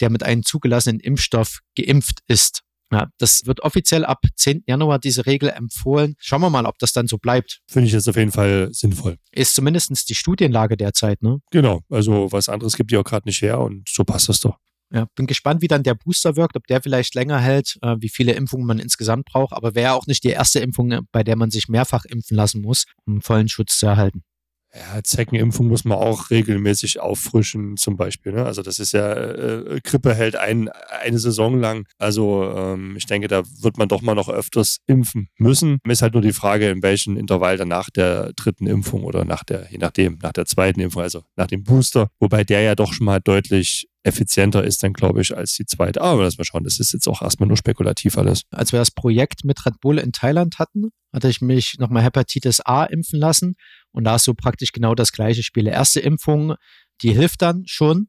der 0.00 0.10
mit 0.10 0.22
einem 0.22 0.42
zugelassenen 0.44 1.00
Impfstoff 1.00 1.60
geimpft 1.76 2.20
ist. 2.26 2.62
Ja, 2.92 3.08
das 3.18 3.46
wird 3.46 3.60
offiziell 3.60 4.04
ab 4.04 4.24
10. 4.36 4.62
Januar 4.66 5.00
diese 5.00 5.26
Regel 5.26 5.48
empfohlen. 5.48 6.14
Schauen 6.18 6.40
wir 6.40 6.50
mal, 6.50 6.66
ob 6.66 6.78
das 6.78 6.92
dann 6.92 7.08
so 7.08 7.18
bleibt. 7.18 7.60
Finde 7.68 7.88
ich 7.88 7.92
jetzt 7.92 8.08
auf 8.08 8.16
jeden 8.16 8.30
Fall 8.30 8.68
sinnvoll. 8.70 9.16
Ist 9.32 9.56
zumindest 9.56 10.08
die 10.08 10.14
Studienlage 10.14 10.76
derzeit, 10.76 11.20
ne? 11.20 11.40
Genau. 11.50 11.80
Also 11.90 12.30
was 12.30 12.48
anderes 12.48 12.76
gibt 12.76 12.92
die 12.92 12.96
auch 12.96 13.04
gerade 13.04 13.28
nicht 13.28 13.42
her 13.42 13.58
und 13.58 13.88
so 13.88 14.04
passt 14.04 14.28
das 14.28 14.38
doch. 14.38 14.56
Ja, 14.92 15.06
bin 15.16 15.26
gespannt, 15.26 15.62
wie 15.62 15.68
dann 15.68 15.82
der 15.82 15.94
Booster 15.94 16.36
wirkt, 16.36 16.56
ob 16.56 16.68
der 16.68 16.80
vielleicht 16.80 17.16
länger 17.16 17.40
hält, 17.40 17.76
äh, 17.82 17.96
wie 17.98 18.08
viele 18.08 18.34
Impfungen 18.34 18.66
man 18.66 18.78
insgesamt 18.78 19.24
braucht. 19.24 19.52
Aber 19.52 19.74
wäre 19.74 19.94
auch 19.94 20.06
nicht 20.06 20.22
die 20.22 20.28
erste 20.28 20.60
Impfung, 20.60 21.00
bei 21.10 21.24
der 21.24 21.34
man 21.34 21.50
sich 21.50 21.66
mehrfach 21.66 22.04
impfen 22.04 22.36
lassen 22.36 22.62
muss, 22.62 22.84
um 23.04 23.20
vollen 23.20 23.48
Schutz 23.48 23.78
zu 23.78 23.86
erhalten. 23.86 24.22
Ja, 24.76 25.02
Zeckenimpfung 25.02 25.68
muss 25.68 25.84
man 25.84 25.96
auch 25.96 26.30
regelmäßig 26.30 27.00
auffrischen, 27.00 27.76
zum 27.76 27.96
Beispiel. 27.96 28.32
Ne? 28.32 28.44
Also 28.44 28.62
das 28.62 28.78
ist 28.78 28.92
ja, 28.92 29.12
äh, 29.14 29.80
Grippe 29.82 30.14
hält 30.14 30.36
ein, 30.36 30.68
eine 31.00 31.18
Saison 31.18 31.58
lang. 31.58 31.86
Also 31.98 32.52
ähm, 32.54 32.94
ich 32.96 33.06
denke, 33.06 33.28
da 33.28 33.42
wird 33.62 33.78
man 33.78 33.88
doch 33.88 34.02
mal 34.02 34.14
noch 34.14 34.28
öfters 34.28 34.78
impfen 34.86 35.28
müssen. 35.38 35.78
Ist 35.88 36.02
halt 36.02 36.12
nur 36.12 36.22
die 36.22 36.34
Frage, 36.34 36.68
in 36.68 36.82
welchem 36.82 37.16
Intervall 37.16 37.56
dann 37.56 37.68
nach 37.68 37.88
der 37.88 38.32
dritten 38.34 38.66
Impfung 38.66 39.04
oder 39.04 39.24
nach 39.24 39.44
der, 39.44 39.70
je 39.70 39.78
nachdem, 39.78 40.18
nach 40.20 40.32
der 40.32 40.44
zweiten 40.44 40.80
Impfung, 40.80 41.02
also 41.02 41.22
nach 41.36 41.46
dem 41.46 41.64
Booster, 41.64 42.08
wobei 42.20 42.44
der 42.44 42.60
ja 42.60 42.74
doch 42.74 42.92
schon 42.92 43.06
mal 43.06 43.20
deutlich 43.20 43.88
effizienter 44.06 44.62
ist 44.62 44.82
dann, 44.84 44.92
glaube 44.92 45.20
ich, 45.20 45.36
als 45.36 45.54
die 45.54 45.66
zweite. 45.66 46.00
Aber 46.00 46.22
lass 46.22 46.38
mal 46.38 46.44
schauen, 46.44 46.62
das 46.62 46.78
ist 46.78 46.92
jetzt 46.92 47.08
auch 47.08 47.22
erstmal 47.22 47.48
nur 47.48 47.56
spekulativ 47.56 48.16
alles. 48.16 48.42
Als 48.50 48.72
wir 48.72 48.78
das 48.78 48.92
Projekt 48.92 49.44
mit 49.44 49.66
Red 49.66 49.80
Bull 49.80 49.98
in 49.98 50.12
Thailand 50.12 50.60
hatten, 50.60 50.90
hatte 51.12 51.28
ich 51.28 51.40
mich 51.40 51.76
nochmal 51.78 52.04
Hepatitis 52.04 52.60
A 52.60 52.84
impfen 52.84 53.18
lassen 53.18 53.56
und 53.96 54.04
da 54.04 54.16
ist 54.16 54.24
so 54.24 54.34
praktisch 54.34 54.72
genau 54.72 54.94
das 54.94 55.10
gleiche 55.10 55.42
Spiel. 55.42 55.66
Erste 55.66 56.00
Impfung, 56.00 56.54
die 57.02 57.14
hilft 57.14 57.40
dann 57.40 57.64
schon 57.66 58.08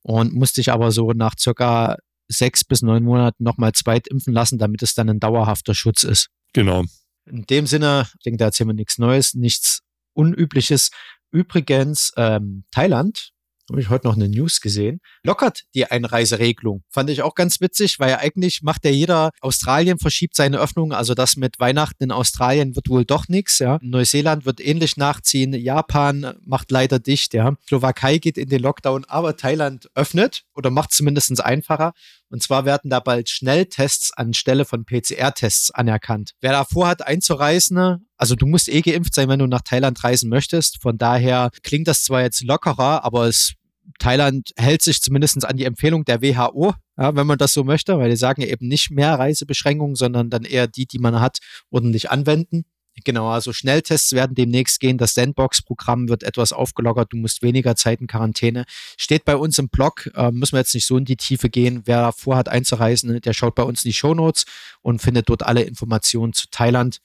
und 0.00 0.32
musste 0.32 0.62
ich 0.62 0.72
aber 0.72 0.90
so 0.90 1.12
nach 1.12 1.34
circa 1.38 1.96
sechs 2.28 2.64
bis 2.64 2.80
neun 2.80 3.04
Monaten 3.04 3.44
nochmal 3.44 3.72
zweit 3.72 4.08
impfen 4.08 4.32
lassen, 4.32 4.58
damit 4.58 4.82
es 4.82 4.94
dann 4.94 5.10
ein 5.10 5.20
dauerhafter 5.20 5.74
Schutz 5.74 6.02
ist. 6.02 6.30
Genau. 6.54 6.84
In 7.26 7.42
dem 7.42 7.66
Sinne, 7.66 8.06
ich 8.14 8.22
denke, 8.24 8.38
da 8.38 8.46
erzählen 8.46 8.70
wir 8.70 8.74
nichts 8.74 8.96
Neues, 8.96 9.34
nichts 9.34 9.82
Unübliches. 10.14 10.90
Übrigens, 11.30 12.12
ähm, 12.16 12.64
Thailand 12.70 13.32
habe 13.70 13.80
ich 13.80 13.90
heute 13.90 14.06
noch 14.06 14.16
eine 14.16 14.28
News 14.28 14.60
gesehen, 14.60 15.00
lockert 15.22 15.64
die 15.74 15.86
Einreiseregelung. 15.86 16.82
Fand 16.88 17.10
ich 17.10 17.22
auch 17.22 17.34
ganz 17.34 17.60
witzig, 17.60 17.98
weil 17.98 18.16
eigentlich 18.16 18.62
macht 18.62 18.84
ja 18.84 18.90
jeder, 18.90 19.30
Australien 19.40 19.98
verschiebt 19.98 20.36
seine 20.36 20.58
Öffnung, 20.58 20.92
also 20.92 21.14
das 21.14 21.36
mit 21.36 21.58
Weihnachten 21.60 22.04
in 22.04 22.12
Australien 22.12 22.76
wird 22.76 22.88
wohl 22.88 23.04
doch 23.04 23.28
nichts, 23.28 23.58
ja. 23.58 23.78
Neuseeland 23.82 24.46
wird 24.46 24.60
ähnlich 24.60 24.96
nachziehen, 24.96 25.52
Japan 25.52 26.34
macht 26.44 26.70
leider 26.70 26.98
dicht, 26.98 27.34
ja. 27.34 27.56
Slowakei 27.66 28.18
geht 28.18 28.38
in 28.38 28.48
den 28.48 28.62
Lockdown, 28.62 29.04
aber 29.04 29.36
Thailand 29.36 29.90
öffnet 29.94 30.44
oder 30.54 30.70
macht 30.70 30.90
es 30.90 30.96
zumindest 30.98 31.44
einfacher. 31.44 31.92
Und 32.30 32.42
zwar 32.42 32.64
werden 32.64 32.90
da 32.90 33.00
bald 33.00 33.28
Schnelltests 33.28 34.12
anstelle 34.12 34.64
von 34.64 34.84
PCR-Tests 34.84 35.70
anerkannt. 35.70 36.32
Wer 36.40 36.52
da 36.52 36.64
vorhat 36.64 37.06
einzureisen, 37.06 38.07
also 38.18 38.34
du 38.34 38.46
musst 38.46 38.68
eh 38.68 38.82
geimpft 38.82 39.14
sein, 39.14 39.28
wenn 39.28 39.38
du 39.38 39.46
nach 39.46 39.62
Thailand 39.62 40.02
reisen 40.04 40.28
möchtest. 40.28 40.82
Von 40.82 40.98
daher 40.98 41.50
klingt 41.62 41.88
das 41.88 42.02
zwar 42.02 42.22
jetzt 42.22 42.42
lockerer, 42.42 43.04
aber 43.04 43.26
es 43.26 43.54
Thailand 43.98 44.52
hält 44.56 44.82
sich 44.82 45.00
zumindest 45.00 45.44
an 45.46 45.56
die 45.56 45.64
Empfehlung 45.64 46.04
der 46.04 46.20
WHO, 46.20 46.74
ja, 46.98 47.16
wenn 47.16 47.26
man 47.26 47.38
das 47.38 47.54
so 47.54 47.64
möchte, 47.64 47.98
weil 47.98 48.10
die 48.10 48.16
sagen 48.16 48.42
eben 48.42 48.68
nicht 48.68 48.90
mehr 48.90 49.18
Reisebeschränkungen, 49.18 49.96
sondern 49.96 50.30
dann 50.30 50.44
eher 50.44 50.66
die, 50.66 50.86
die 50.86 50.98
man 50.98 51.20
hat, 51.20 51.38
ordentlich 51.70 52.10
anwenden. 52.10 52.64
Genau, 53.04 53.28
also 53.28 53.52
Schnelltests 53.52 54.12
werden 54.12 54.34
demnächst 54.34 54.80
gehen. 54.80 54.98
Das 54.98 55.14
Sandbox-Programm 55.14 56.08
wird 56.08 56.24
etwas 56.24 56.52
aufgelockert. 56.52 57.12
Du 57.12 57.16
musst 57.16 57.42
weniger 57.42 57.76
Zeit 57.76 58.00
in 58.00 58.08
Quarantäne. 58.08 58.64
Steht 58.96 59.24
bei 59.24 59.36
uns 59.36 59.58
im 59.58 59.68
Blog. 59.68 60.10
Äh, 60.14 60.32
müssen 60.32 60.54
wir 60.54 60.60
jetzt 60.60 60.74
nicht 60.74 60.86
so 60.86 60.96
in 60.96 61.04
die 61.04 61.16
Tiefe 61.16 61.48
gehen. 61.48 61.82
Wer 61.84 62.12
vorhat 62.12 62.48
einzureisen, 62.48 63.20
der 63.20 63.32
schaut 63.32 63.54
bei 63.54 63.62
uns 63.62 63.84
in 63.84 63.90
die 63.90 63.94
Shownotes 63.94 64.46
und 64.82 65.00
findet 65.00 65.28
dort 65.28 65.44
alle 65.44 65.62
Informationen 65.62 66.32
zu 66.32 66.48
Thailand. 66.50 67.00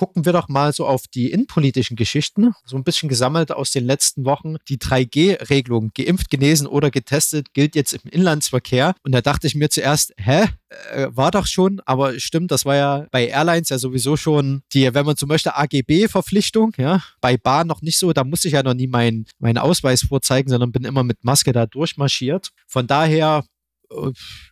Gucken 0.00 0.24
wir 0.24 0.32
doch 0.32 0.48
mal 0.48 0.72
so 0.72 0.86
auf 0.86 1.08
die 1.08 1.30
innenpolitischen 1.30 1.94
Geschichten, 1.94 2.54
so 2.64 2.78
ein 2.78 2.84
bisschen 2.84 3.10
gesammelt 3.10 3.52
aus 3.52 3.70
den 3.70 3.84
letzten 3.84 4.24
Wochen. 4.24 4.56
Die 4.66 4.78
3G-Regelung, 4.78 5.90
geimpft, 5.94 6.30
genesen 6.30 6.66
oder 6.66 6.90
getestet, 6.90 7.52
gilt 7.52 7.76
jetzt 7.76 7.92
im 7.92 8.10
Inlandsverkehr. 8.10 8.94
Und 9.02 9.12
da 9.12 9.20
dachte 9.20 9.46
ich 9.46 9.54
mir 9.54 9.68
zuerst, 9.68 10.14
hä? 10.16 10.46
Äh, 10.90 11.08
war 11.10 11.30
doch 11.30 11.46
schon, 11.46 11.82
aber 11.84 12.18
stimmt, 12.18 12.50
das 12.50 12.64
war 12.64 12.76
ja 12.76 13.06
bei 13.10 13.26
Airlines 13.26 13.68
ja 13.68 13.76
sowieso 13.76 14.16
schon 14.16 14.62
die, 14.72 14.94
wenn 14.94 15.04
man 15.04 15.16
so 15.16 15.26
möchte, 15.26 15.54
AGB-Verpflichtung, 15.54 16.72
ja. 16.78 17.02
Bei 17.20 17.36
Bahn 17.36 17.66
noch 17.66 17.82
nicht 17.82 17.98
so, 17.98 18.14
da 18.14 18.24
musste 18.24 18.48
ich 18.48 18.54
ja 18.54 18.62
noch 18.62 18.72
nie 18.72 18.86
meinen 18.86 19.26
mein 19.38 19.58
Ausweis 19.58 20.06
vorzeigen, 20.08 20.48
sondern 20.48 20.72
bin 20.72 20.84
immer 20.84 21.04
mit 21.04 21.24
Maske 21.24 21.52
da 21.52 21.66
durchmarschiert. 21.66 22.52
Von 22.66 22.86
daher 22.86 23.44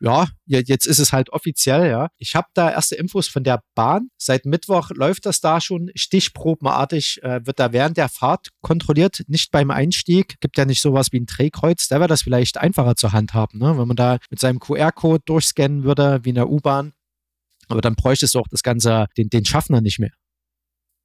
ja, 0.00 0.26
jetzt 0.47 0.87
ist 0.87 0.99
es 0.99 1.12
halt 1.12 1.30
offiziell, 1.30 1.88
ja. 1.88 2.09
Ich 2.18 2.35
habe 2.35 2.49
da 2.54 2.71
erste 2.71 2.97
Infos 2.97 3.28
von 3.28 3.45
der 3.45 3.62
Bahn. 3.75 4.09
Seit 4.16 4.47
Mittwoch 4.47 4.90
läuft 4.90 5.26
das 5.26 5.40
da 5.40 5.61
schon 5.61 5.90
stichprobenartig, 5.95 7.23
äh, 7.23 7.47
wird 7.47 7.59
da 7.59 7.73
während 7.73 7.97
der 7.97 8.09
Fahrt 8.09 8.49
kontrolliert, 8.61 9.25
nicht 9.28 9.50
beim 9.50 9.71
Einstieg. 9.71 10.40
Gibt 10.40 10.59
ja 10.59 10.64
nicht 10.64 10.80
sowas 10.80 11.12
wie 11.12 11.21
ein 11.21 11.26
Drehkreuz, 11.26 11.88
da 11.88 11.97
wäre 11.97 12.09
das 12.09 12.23
vielleicht 12.23 12.59
einfacher 12.59 12.97
zu 12.97 13.12
handhaben, 13.12 13.59
ne? 13.61 13.78
wenn 13.78 13.88
man 13.88 13.97
da 13.97 14.18
mit 14.30 14.40
seinem 14.40 14.59
QR-Code 14.59 15.23
durchscannen 15.25 15.85
würde, 15.85 16.21
wie 16.25 16.30
in 16.30 16.35
der 16.35 16.49
U-Bahn. 16.49 16.92
Aber 17.68 17.80
dann 17.80 17.95
bräuchtest 17.95 18.35
du 18.35 18.40
auch 18.40 18.49
das 18.49 18.62
Ganze, 18.62 19.07
den, 19.16 19.28
den 19.28 19.45
Schaffner 19.45 19.80
nicht 19.80 19.99
mehr. 19.99 20.12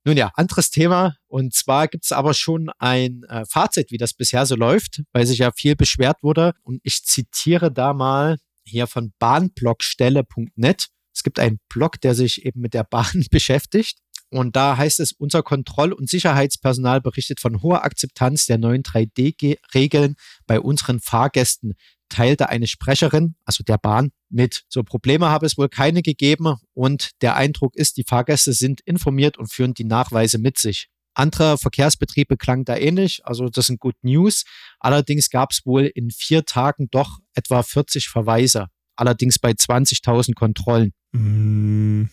Nun 0.05 0.17
ja, 0.17 0.31
anderes 0.35 0.69
Thema. 0.69 1.15
Und 1.27 1.53
zwar 1.53 1.87
gibt 1.87 2.03
es 2.03 2.11
aber 2.11 2.33
schon 2.33 2.69
ein 2.77 3.23
äh, 3.29 3.45
Fazit, 3.45 3.91
wie 3.91 3.97
das 3.97 4.13
bisher 4.13 4.45
so 4.45 4.55
läuft, 4.55 5.01
weil 5.13 5.25
sich 5.25 5.39
ja 5.39 5.51
viel 5.51 5.75
beschwert 5.75 6.17
wurde. 6.21 6.53
Und 6.63 6.81
ich 6.83 7.03
zitiere 7.05 7.71
da 7.71 7.93
mal 7.93 8.37
hier 8.65 8.87
von 8.87 9.13
bahnblockstelle.net. 9.19 10.87
Es 11.15 11.23
gibt 11.23 11.39
einen 11.39 11.59
Blog, 11.69 12.01
der 12.01 12.15
sich 12.15 12.45
eben 12.45 12.59
mit 12.59 12.73
der 12.73 12.83
Bahn 12.83 13.25
beschäftigt. 13.31 13.99
Und 14.29 14.55
da 14.55 14.77
heißt 14.77 14.99
es, 14.99 15.11
unser 15.11 15.43
Kontroll- 15.43 15.93
und 15.93 16.09
Sicherheitspersonal 16.09 17.01
berichtet 17.01 17.39
von 17.39 17.61
hoher 17.61 17.85
Akzeptanz 17.85 18.47
der 18.47 18.57
neuen 18.57 18.81
3D-Regeln 18.81 20.15
bei 20.47 20.59
unseren 20.59 20.99
Fahrgästen, 20.99 21.75
teilte 22.13 22.49
eine 22.49 22.67
Sprecherin, 22.67 23.35
also 23.43 23.63
der 23.63 23.77
Bahn, 23.77 24.11
mit. 24.29 24.63
So 24.69 24.83
Probleme 24.83 25.29
habe 25.29 25.45
es 25.45 25.57
wohl 25.57 25.69
keine 25.69 26.01
gegeben 26.01 26.57
und 26.73 27.11
der 27.21 27.35
Eindruck 27.35 27.75
ist, 27.75 27.97
die 27.97 28.03
Fahrgäste 28.03 28.53
sind 28.53 28.81
informiert 28.81 29.37
und 29.37 29.51
führen 29.51 29.73
die 29.73 29.83
Nachweise 29.83 30.37
mit 30.37 30.57
sich. 30.57 30.89
Andere 31.15 31.57
Verkehrsbetriebe 31.57 32.37
klang 32.37 32.65
da 32.65 32.75
ähnlich, 32.75 33.25
also 33.25 33.47
das 33.49 33.67
sind 33.67 33.79
Good 33.79 33.95
News. 34.03 34.45
Allerdings 34.79 35.29
gab 35.29 35.51
es 35.51 35.65
wohl 35.65 35.83
in 35.83 36.11
vier 36.11 36.45
Tagen 36.45 36.87
doch 36.89 37.19
etwa 37.35 37.61
40 37.61 38.09
Verweise, 38.09 38.67
allerdings 38.95 39.39
bei 39.39 39.51
20.000 39.51 40.33
Kontrollen. 40.33 40.91
Mm, 41.11 42.05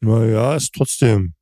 naja, 0.00 0.54
ist 0.54 0.72
trotzdem. 0.74 1.34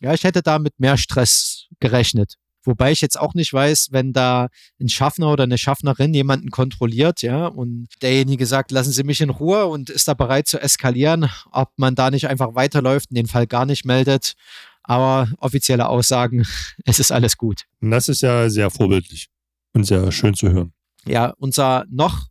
Ja, 0.00 0.14
ich 0.14 0.24
hätte 0.24 0.42
da 0.42 0.58
mit 0.58 0.78
mehr 0.78 0.96
Stress 0.96 1.66
gerechnet. 1.78 2.36
Wobei 2.64 2.92
ich 2.92 3.00
jetzt 3.00 3.18
auch 3.18 3.34
nicht 3.34 3.52
weiß, 3.52 3.88
wenn 3.90 4.12
da 4.12 4.48
ein 4.80 4.88
Schaffner 4.88 5.32
oder 5.32 5.44
eine 5.44 5.58
Schaffnerin 5.58 6.12
jemanden 6.12 6.50
kontrolliert, 6.50 7.22
ja, 7.22 7.46
und 7.46 7.88
derjenige 8.02 8.46
sagt, 8.46 8.70
lassen 8.70 8.92
Sie 8.92 9.04
mich 9.04 9.20
in 9.20 9.30
Ruhe 9.30 9.66
und 9.66 9.88
ist 9.88 10.08
da 10.08 10.14
bereit 10.14 10.46
zu 10.46 10.60
eskalieren, 10.60 11.30
ob 11.50 11.70
man 11.76 11.94
da 11.94 12.10
nicht 12.10 12.28
einfach 12.28 12.54
weiterläuft 12.54 13.10
und 13.10 13.16
den 13.16 13.26
Fall 13.26 13.46
gar 13.46 13.64
nicht 13.64 13.84
meldet. 13.84 14.34
Aber 14.82 15.28
offizielle 15.38 15.88
Aussagen, 15.88 16.46
es 16.84 16.98
ist 16.98 17.12
alles 17.12 17.36
gut. 17.36 17.64
Das 17.80 18.08
ist 18.08 18.22
ja 18.22 18.50
sehr 18.50 18.70
vorbildlich 18.70 19.28
und 19.72 19.84
sehr 19.84 20.10
schön 20.12 20.34
zu 20.34 20.50
hören. 20.50 20.72
Ja, 21.06 21.32
unser 21.38 21.86
noch 21.88 22.26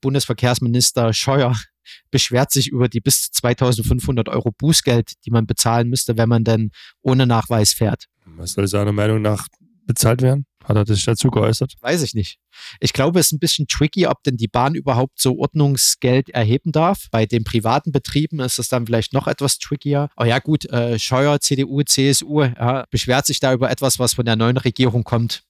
Bundesverkehrsminister 0.00 1.12
Scheuer 1.12 1.56
beschwert 2.10 2.52
sich 2.52 2.68
über 2.68 2.88
die 2.88 3.00
bis 3.00 3.22
zu 3.22 3.32
2500 3.32 4.28
Euro 4.28 4.52
Bußgeld, 4.52 5.12
die 5.24 5.30
man 5.30 5.46
bezahlen 5.46 5.88
müsste, 5.88 6.16
wenn 6.16 6.28
man 6.28 6.44
denn 6.44 6.70
ohne 7.00 7.26
Nachweis 7.26 7.72
fährt. 7.72 8.04
Was 8.36 8.52
soll 8.52 8.68
seiner 8.68 8.92
Meinung 8.92 9.22
nach 9.22 9.48
bezahlt 9.90 10.22
werden? 10.22 10.46
Hat 10.64 10.76
er 10.76 10.86
sich 10.86 11.04
dazu 11.04 11.30
geäußert? 11.30 11.74
Weiß 11.80 12.02
ich 12.02 12.14
nicht. 12.14 12.38
Ich 12.78 12.92
glaube, 12.92 13.18
es 13.18 13.26
ist 13.26 13.32
ein 13.32 13.38
bisschen 13.38 13.66
tricky, 13.66 14.06
ob 14.06 14.22
denn 14.22 14.36
die 14.36 14.46
Bahn 14.46 14.74
überhaupt 14.74 15.18
so 15.18 15.38
Ordnungsgeld 15.38 16.30
erheben 16.30 16.70
darf. 16.70 17.06
Bei 17.10 17.26
den 17.26 17.44
privaten 17.44 17.92
Betrieben 17.92 18.40
ist 18.40 18.58
das 18.58 18.68
dann 18.68 18.86
vielleicht 18.86 19.12
noch 19.12 19.26
etwas 19.26 19.58
trickier. 19.58 20.08
Aber 20.16 20.26
ja 20.26 20.38
gut, 20.38 20.66
äh, 20.70 20.98
Scheuer, 20.98 21.40
CDU, 21.40 21.82
CSU 21.82 22.42
ja, 22.42 22.84
beschwert 22.90 23.26
sich 23.26 23.40
da 23.40 23.52
über 23.52 23.70
etwas, 23.70 23.98
was 23.98 24.14
von 24.14 24.24
der 24.24 24.36
neuen 24.36 24.58
Regierung 24.58 25.02
kommt. 25.02 25.42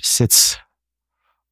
Ist 0.00 0.18
jetzt 0.18 0.63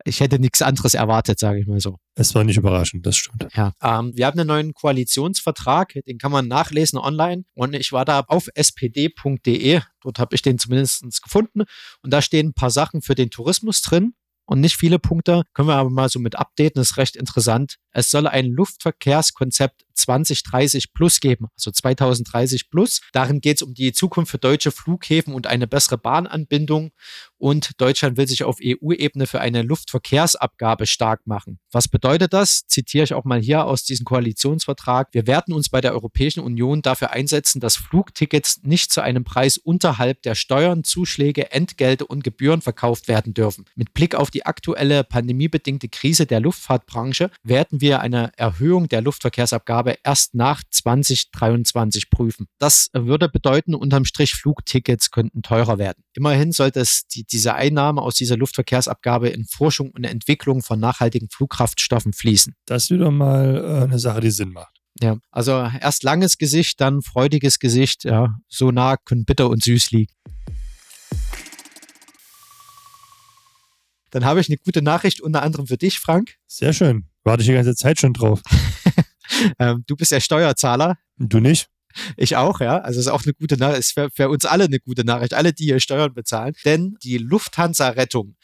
ich 0.05 0.21
hätte 0.21 0.39
nichts 0.39 0.63
anderes 0.63 0.95
erwartet, 0.95 1.39
sage 1.39 1.61
ich 1.61 1.67
mal 1.67 1.81
so. 1.81 1.99
Es 2.15 2.35
war 2.35 2.45
nicht 2.45 2.57
überraschend, 2.57 3.07
das 3.07 3.17
stimmt. 3.17 3.47
Ja, 3.55 3.73
ähm, 3.83 4.13
wir 4.15 4.27
haben 4.27 4.39
einen 4.39 4.49
neuen 4.49 4.75
Koalitionsvertrag, 4.75 5.95
den 6.07 6.19
kann 6.19 6.33
man 6.33 6.49
nachlesen 6.49 6.99
online. 6.99 7.45
Und 7.55 7.75
ich 7.75 7.93
war 7.93 8.05
da 8.05 8.21
auf 8.21 8.49
spd.de, 8.55 9.81
dort 10.01 10.19
habe 10.19 10.35
ich 10.35 10.43
den 10.43 10.59
zumindest 10.59 11.23
gefunden. 11.23 11.63
Und 12.03 12.13
da 12.13 12.23
stehen 12.23 12.49
ein 12.49 12.55
paar 12.55 12.71
Sachen 12.71 13.03
für 13.03 13.15
den 13.15 13.31
Tourismus 13.31 13.83
drin 13.83 14.15
und 14.45 14.61
nicht 14.61 14.77
viele 14.77 14.99
Punkte. 14.99 15.45
Können 15.55 15.69
wir 15.69 15.77
aber 15.77 15.91
mal 15.91 16.09
so 16.09 16.19
mit 16.19 16.37
updaten, 16.37 16.81
das 16.81 16.93
ist 16.93 16.97
recht 16.97 17.17
interessant. 17.17 17.77
Es 17.93 18.11
soll 18.11 18.27
ein 18.27 18.47
Luftverkehrskonzept 18.47 19.85
2030 20.03 20.93
plus 20.93 21.21
geben, 21.21 21.49
also 21.57 21.71
2030 21.71 22.71
plus. 22.71 23.01
Darin 23.13 23.41
geht 23.41 23.57
es 23.57 23.63
um 23.63 23.75
die 23.75 23.93
Zukunft 23.93 24.31
für 24.31 24.39
deutsche 24.39 24.71
Flughäfen 24.71 25.35
und 25.35 25.47
eine 25.47 25.67
bessere 25.67 25.99
Bahnanbindung. 25.99 26.93
Und 27.39 27.81
Deutschland 27.81 28.17
will 28.17 28.29
sich 28.29 28.45
auf 28.45 28.59
EU-Ebene 28.63 29.27
für 29.27 29.41
eine 29.41 29.63
Luftverkehrsabgabe 29.63 30.87
stark 30.87 31.27
machen. 31.27 31.59
Was 31.73 31.89
bedeutet 31.89 32.33
das? 32.33 32.67
Zitiere 32.67 33.05
ich 33.05 33.15
auch 33.15 33.25
mal 33.25 33.41
hier 33.41 33.65
aus 33.67 33.83
diesem 33.85 34.05
Koalitionsvertrag. 34.05 35.09
Wir 35.13 35.27
werden 35.27 35.53
uns 35.53 35.69
bei 35.69 35.81
der 35.81 35.93
Europäischen 35.93 36.41
Union 36.41 36.83
dafür 36.83 37.11
einsetzen, 37.11 37.61
dass 37.61 37.77
Flugtickets 37.77 38.61
nicht 38.63 38.93
zu 38.93 39.01
einem 39.01 39.25
Preis 39.25 39.59
unterhalb 39.59 40.23
der 40.23 40.35
Steuern, 40.35 40.85
Zuschläge, 40.85 41.51
Entgelte 41.51 42.07
und 42.07 42.23
Gebühren 42.23 42.61
verkauft 42.61 43.09
werden 43.09 43.35
dürfen. 43.35 43.65
Mit 43.75 43.93
Blick 43.95 44.15
auf 44.15 44.31
die 44.31 44.47
aktuelle 44.47 45.03
pandemiebedingte 45.03 45.89
Krise 45.89 46.27
der 46.27 46.41
Luftfahrtbranche 46.41 47.31
werden 47.43 47.81
wir 47.81 48.01
eine 48.01 48.33
Erhöhung 48.37 48.89
der 48.89 49.03
Luftverkehrsabgabe 49.03 49.92
erst 50.05 50.35
nach 50.35 50.63
2023 50.71 52.11
prüfen. 52.11 52.49
Das 52.59 52.91
würde 52.93 53.29
bedeuten, 53.29 53.75
unterm 53.75 54.05
Strich 54.05 54.35
Flugtickets 54.35 55.11
könnten 55.11 55.43
teurer 55.43 55.79
werden. 55.79 56.05
Immerhin 56.15 56.53
sollte 56.53 56.81
es 56.81 57.07
die, 57.07 57.25
diese 57.25 57.55
Einnahme 57.55 58.03
aus 58.03 58.15
dieser 58.15 58.37
Luftverkehrsabgabe 58.37 59.29
in 59.29 59.45
Forschung 59.45 59.91
und 59.91 60.05
Entwicklung 60.05 60.63
von 60.63 60.81
nachhaltigen 60.81 61.29
Flugkraftstoffen 61.31 62.13
fließen. 62.13 62.55
Das 62.67 62.85
ist 62.85 62.91
wieder 62.91 63.11
mal 63.11 63.57
äh, 63.57 63.85
eine 63.85 63.99
Sache, 63.99 64.21
die 64.21 64.31
Sinn 64.31 64.53
macht. 64.53 64.83
Ja, 65.01 65.17
also 65.31 65.53
erst 65.53 66.03
langes 66.03 66.39
Gesicht, 66.39 66.81
dann 66.81 67.03
freudiges 67.03 67.59
Gesicht. 67.59 68.05
Ja, 68.05 68.37
so 68.49 68.71
nah 68.71 68.97
können 68.97 69.25
bitter 69.25 69.49
und 69.49 69.63
süß 69.63 69.91
liegen. 69.91 70.13
Dann 74.11 74.27
habe 74.27 74.41
ich 74.41 74.49
eine 74.49 74.59
gute 74.59 74.83
Nachricht 74.83 75.23
unter 75.23 75.43
anderem 75.43 75.67
für 75.67 75.79
dich, 75.79 75.99
Frank. 75.99 76.37
Sehr 76.47 76.75
schön. 76.75 77.07
Warte 77.25 77.43
ich 77.43 77.49
die 77.49 77.55
ganze 77.55 77.75
Zeit 77.75 77.99
schon 77.99 78.13
drauf. 78.13 78.43
ähm, 79.59 79.85
du 79.87 79.97
bist 79.97 80.13
ja 80.13 80.21
Steuerzahler. 80.21 80.97
Du 81.19 81.41
nicht? 81.41 81.69
Ich 82.17 82.37
auch, 82.37 82.61
ja. 82.61 82.79
Also 82.79 83.01
ist 83.01 83.09
auch 83.09 83.25
eine 83.25 83.35
gute 83.35 83.57
Nachricht, 83.57 83.81
ist 83.81 83.93
für, 83.93 84.09
für 84.11 84.29
uns 84.29 84.45
alle 84.45 84.65
eine 84.65 84.81
gute 84.81 85.05
Nachricht, 85.05 85.35
alle, 85.35 85.53
die 85.53 85.65
hier 85.65 85.81
Steuern 85.81 86.15
bezahlen. 86.15 86.55
Denn 86.65 86.97
die 87.03 87.19
Lufthansa-Rettung, 87.19 88.37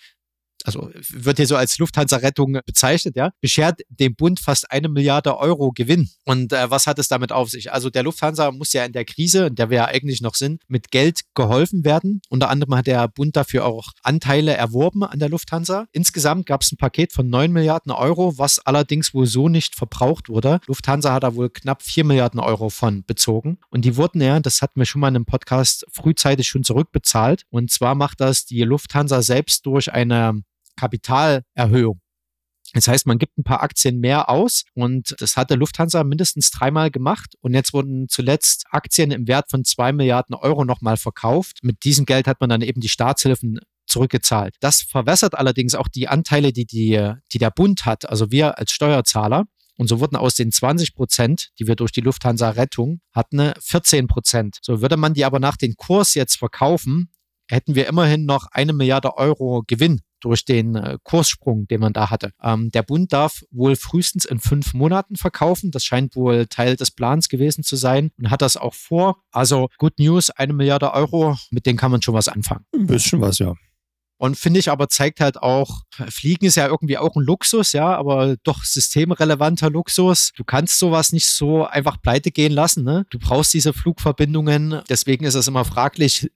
also 0.65 0.91
wird 1.11 1.39
hier 1.39 1.47
so 1.47 1.57
als 1.57 1.79
Lufthansa-Rettung 1.79 2.59
bezeichnet, 2.67 3.17
ja, 3.17 3.31
beschert 3.41 3.81
dem 3.89 4.15
Bund 4.15 4.41
fast 4.41 4.71
eine 4.71 4.89
Milliarde 4.89 5.39
Euro 5.39 5.73
Gewinn. 5.73 6.11
Und 6.25 6.53
äh, 6.53 6.71
was 6.71 6.87
hat 6.87 6.99
es 6.99 7.09
damit 7.09 7.33
auf 7.33 7.51
sich? 7.51 7.73
Also 7.73 7.91
der 7.91 8.03
Lufthansa 8.03 8.51
muss 8.53 8.73
ja 8.73 8.85
in 8.85 8.93
der 8.93 9.05
Krise, 9.05 9.47
in 9.47 9.55
der 9.55 9.71
wir 9.71 9.79
ja 9.79 9.85
eigentlich 9.87 10.21
noch 10.21 10.35
sind, 10.35 10.63
mit 10.69 10.91
Geld 10.91 11.21
geholfen 11.35 11.85
werden. 11.85 12.21
Unter 12.29 12.51
anderem 12.51 12.75
hat 12.75 12.87
der 12.87 13.09
Bund 13.09 13.37
dafür 13.37 13.65
auch 13.65 13.93
Anteile 14.03 14.55
erworben 14.55 15.05
an 15.05 15.19
der 15.19 15.29
Lufthansa. 15.29 15.87
Insgesamt 15.93 16.47
gab 16.47 16.63
es 16.63 16.73
ein 16.73 16.77
Paket 16.77 17.13
von 17.13 17.29
9 17.29 17.53
Milliarden 17.53 17.93
Euro, 17.93 18.37
was 18.39 18.59
allerdings 18.59 19.15
wohl 19.15 19.27
so 19.27 19.49
nicht 19.49 19.75
verbraucht 19.75 20.29
wurde. 20.29 20.61
Lufthansa 20.67 21.13
hat 21.13 21.23
da 21.23 21.35
wohl 21.35 21.51
knapp 21.51 21.83
4 21.83 22.05
Milliarden 22.05 22.41
Euro 22.41 22.69
von 22.69 23.05
bezogen. 23.05 23.59
Und 23.71 23.85
die 23.85 23.97
wurden 23.97 24.21
ja, 24.21 24.41
das 24.41 24.63
hatten 24.63 24.81
wir 24.81 24.87
schon 24.87 25.01
mal 25.01 25.09
in 25.09 25.17
einem 25.17 25.27
Podcast 25.27 25.87
frühzeitig 25.91 26.49
schon 26.49 26.65
zurückbezahlt. 26.65 27.45
Und 27.51 27.71
zwar 27.71 27.95
macht 27.95 28.21
das 28.21 28.45
die 28.45 28.63
Lufthansa 28.63 29.23
selbst 29.23 29.67
durch 29.67 29.93
eine 29.93 30.43
Kapitalerhöhung. 30.79 32.01
Das 32.75 32.87
heißt, 32.87 33.07
man 33.07 33.19
gibt 33.19 33.39
ein 33.39 33.45
paar 33.45 33.63
Aktien 33.63 33.99
mehr 33.99 34.29
aus 34.29 34.65
und 34.75 35.15
das 35.21 35.37
hat 35.37 35.51
der 35.51 35.57
Lufthansa 35.57 36.05
mindestens 36.05 36.51
dreimal 36.51 36.91
gemacht 36.91 37.35
und 37.41 37.55
jetzt 37.55 37.73
wurden 37.73 38.09
zuletzt 38.09 38.67
Aktien 38.71 39.11
im 39.11 39.27
Wert 39.27 39.51
von 39.51 39.65
zwei 39.65 39.93
Milliarden 39.93 40.35
Euro 40.35 40.65
nochmal 40.65 40.97
verkauft. 40.97 41.61
Mit 41.63 41.85
diesem 41.85 42.05
Geld 42.05 42.27
hat 42.27 42.41
man 42.41 42.51
dann 42.51 42.61
eben 42.61 42.81
die 42.81 42.89
Staatshilfen 42.89 43.61
zurückgezahlt. 43.87 44.55
Das 44.61 44.83
verwässert 44.83 45.35
allerdings 45.35 45.75
auch 45.75 45.89
die 45.89 46.09
Anteile, 46.09 46.53
die, 46.53 46.67
die, 46.67 47.15
die 47.33 47.39
der 47.39 47.51
Bund 47.51 47.87
hat, 47.87 48.09
also 48.09 48.31
wir 48.31 48.59
als 48.59 48.73
Steuerzahler. 48.73 49.45
Und 49.79 49.87
so 49.87 50.01
wurden 50.01 50.17
aus 50.17 50.35
den 50.35 50.51
20 50.51 50.95
Prozent, 50.95 51.51
die 51.59 51.69
wir 51.69 51.77
durch 51.77 51.93
die 51.93 52.01
Lufthansa-Rettung 52.01 53.01
hatten, 53.13 53.53
14 53.61 54.09
Prozent. 54.09 54.59
So 54.61 54.83
würde 54.83 54.97
man 54.97 55.15
die 55.15 55.25
aber 55.25 55.39
nach 55.39 55.57
dem 55.57 55.77
Kurs 55.77 56.15
jetzt 56.15 56.37
verkaufen, 56.37 57.13
hätten 57.49 57.77
wir 57.77 57.87
immerhin 57.87 58.27
noch 58.27 58.49
eine 58.51 58.73
Milliarde 58.73 59.17
Euro 59.17 59.63
Gewinn 59.67 60.01
durch 60.21 60.45
den 60.45 60.75
äh, 60.75 60.99
Kurssprung, 61.03 61.67
den 61.69 61.81
man 61.81 61.93
da 61.93 62.11
hatte. 62.11 62.33
Ähm, 62.43 62.71
der 62.71 62.83
Bund 62.83 63.13
darf 63.13 63.43
wohl 63.51 63.77
frühestens 63.77 64.25
in 64.25 64.39
fünf 64.39 64.75
Monaten 64.75 65.17
verkaufen. 65.17 65.71
Das 65.71 65.85
scheint 65.85 66.17
wohl 66.17 66.47
Teil 66.47 66.77
des 66.77 66.91
Plans 66.91 67.29
gewesen 67.29 67.65
zu 67.65 67.77
sein 67.77 68.11
und 68.19 68.31
hat 68.31 68.43
das 68.43 68.57
auch 68.57 68.75
vor. 68.75 69.23
Also 69.31 69.69
Good 69.79 69.99
News, 69.99 70.31
eine 70.31 70.53
Milliarde 70.53 70.93
Euro, 70.93 71.37
mit 71.51 71.67
denen 71.67 71.79
kann 71.79 71.91
man 71.91 72.03
schon 72.03 72.15
was 72.15 72.29
anfangen. 72.29 72.65
Ein 72.75 72.87
bisschen 72.87 73.21
was, 73.21 73.39
ja. 73.39 73.55
Und 74.21 74.37
finde 74.37 74.59
ich 74.59 74.69
aber 74.69 74.89
zeigt 74.89 75.21
halt 75.21 75.41
auch, 75.41 75.83
Fliegen 76.11 76.47
ist 76.47 76.57
ja 76.57 76.67
irgendwie 76.67 76.99
auch 76.99 77.15
ein 77.15 77.23
Luxus, 77.23 77.73
ja, 77.73 77.97
aber 77.97 78.37
doch 78.43 78.65
systemrelevanter 78.65 79.71
Luxus. 79.71 80.33
Du 80.37 80.43
kannst 80.43 80.81
sowas 80.81 81.13
nicht 81.13 81.29
so 81.29 81.65
einfach 81.65 82.03
pleite 82.03 82.33
gehen 82.33 82.51
lassen, 82.51 82.83
ne? 82.83 83.07
Du 83.11 83.21
brauchst 83.21 83.55
diese 83.55 83.73
Flugverbindungen. 83.73 84.83
Deswegen 84.89 85.25
ist 85.25 85.37
es 85.37 85.47
immer 85.47 85.65
fraglich, 85.65 86.33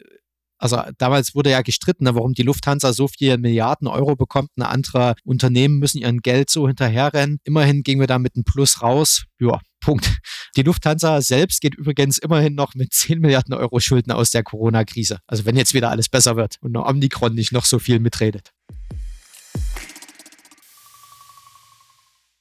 also 0.63 0.81
damals 0.97 1.35
wurde 1.35 1.51
ja 1.51 1.61
gestritten, 1.61 2.05
ne, 2.05 2.15
warum 2.15 2.35
die 2.35 2.45
Lufthansa 2.45 2.93
so 2.93 3.09
viele 3.09 3.37
Milliarden 3.37 3.89
Euro 3.89 4.15
bekommt. 4.15 4.51
Eine 4.57 4.69
andere 4.69 5.17
Unternehmen 5.25 5.81
müssen 5.81 5.99
ihren 5.99 6.21
Geld 6.21 6.51
so 6.51 6.69
hinterherrennen. 6.69 7.41
Immerhin 7.43 7.83
gingen 7.83 7.99
wir 7.99 8.07
da 8.07 8.21
mit 8.21 8.37
einem 8.37 8.45
Plus 8.45 8.81
raus. 8.81 9.25
Ja, 9.41 9.59
Punkt. 9.81 10.19
Die 10.57 10.63
Lufthansa 10.63 11.21
selbst 11.21 11.63
geht 11.63 11.75
übrigens 11.75 12.19
immerhin 12.19 12.55
noch 12.55 12.77
mit 12.77 12.93
10 12.93 13.19
Milliarden 13.19 13.55
Euro 13.55 13.81
Schulden 13.81 14.13
aus 14.13 14.31
der 14.31 14.45
Corona-Krise. 14.45 15.19
Also 15.27 15.45
wenn 15.47 15.57
jetzt 15.57 15.75
wieder 15.75 15.91
alles 15.91 16.09
besser 16.09 16.37
wird 16.37 16.59
und 16.61 16.77
Omikron 16.77 17.35
nicht 17.35 17.51
noch 17.51 17.65
so 17.65 17.81
viel 17.81 17.99
mitredet. 17.99 18.53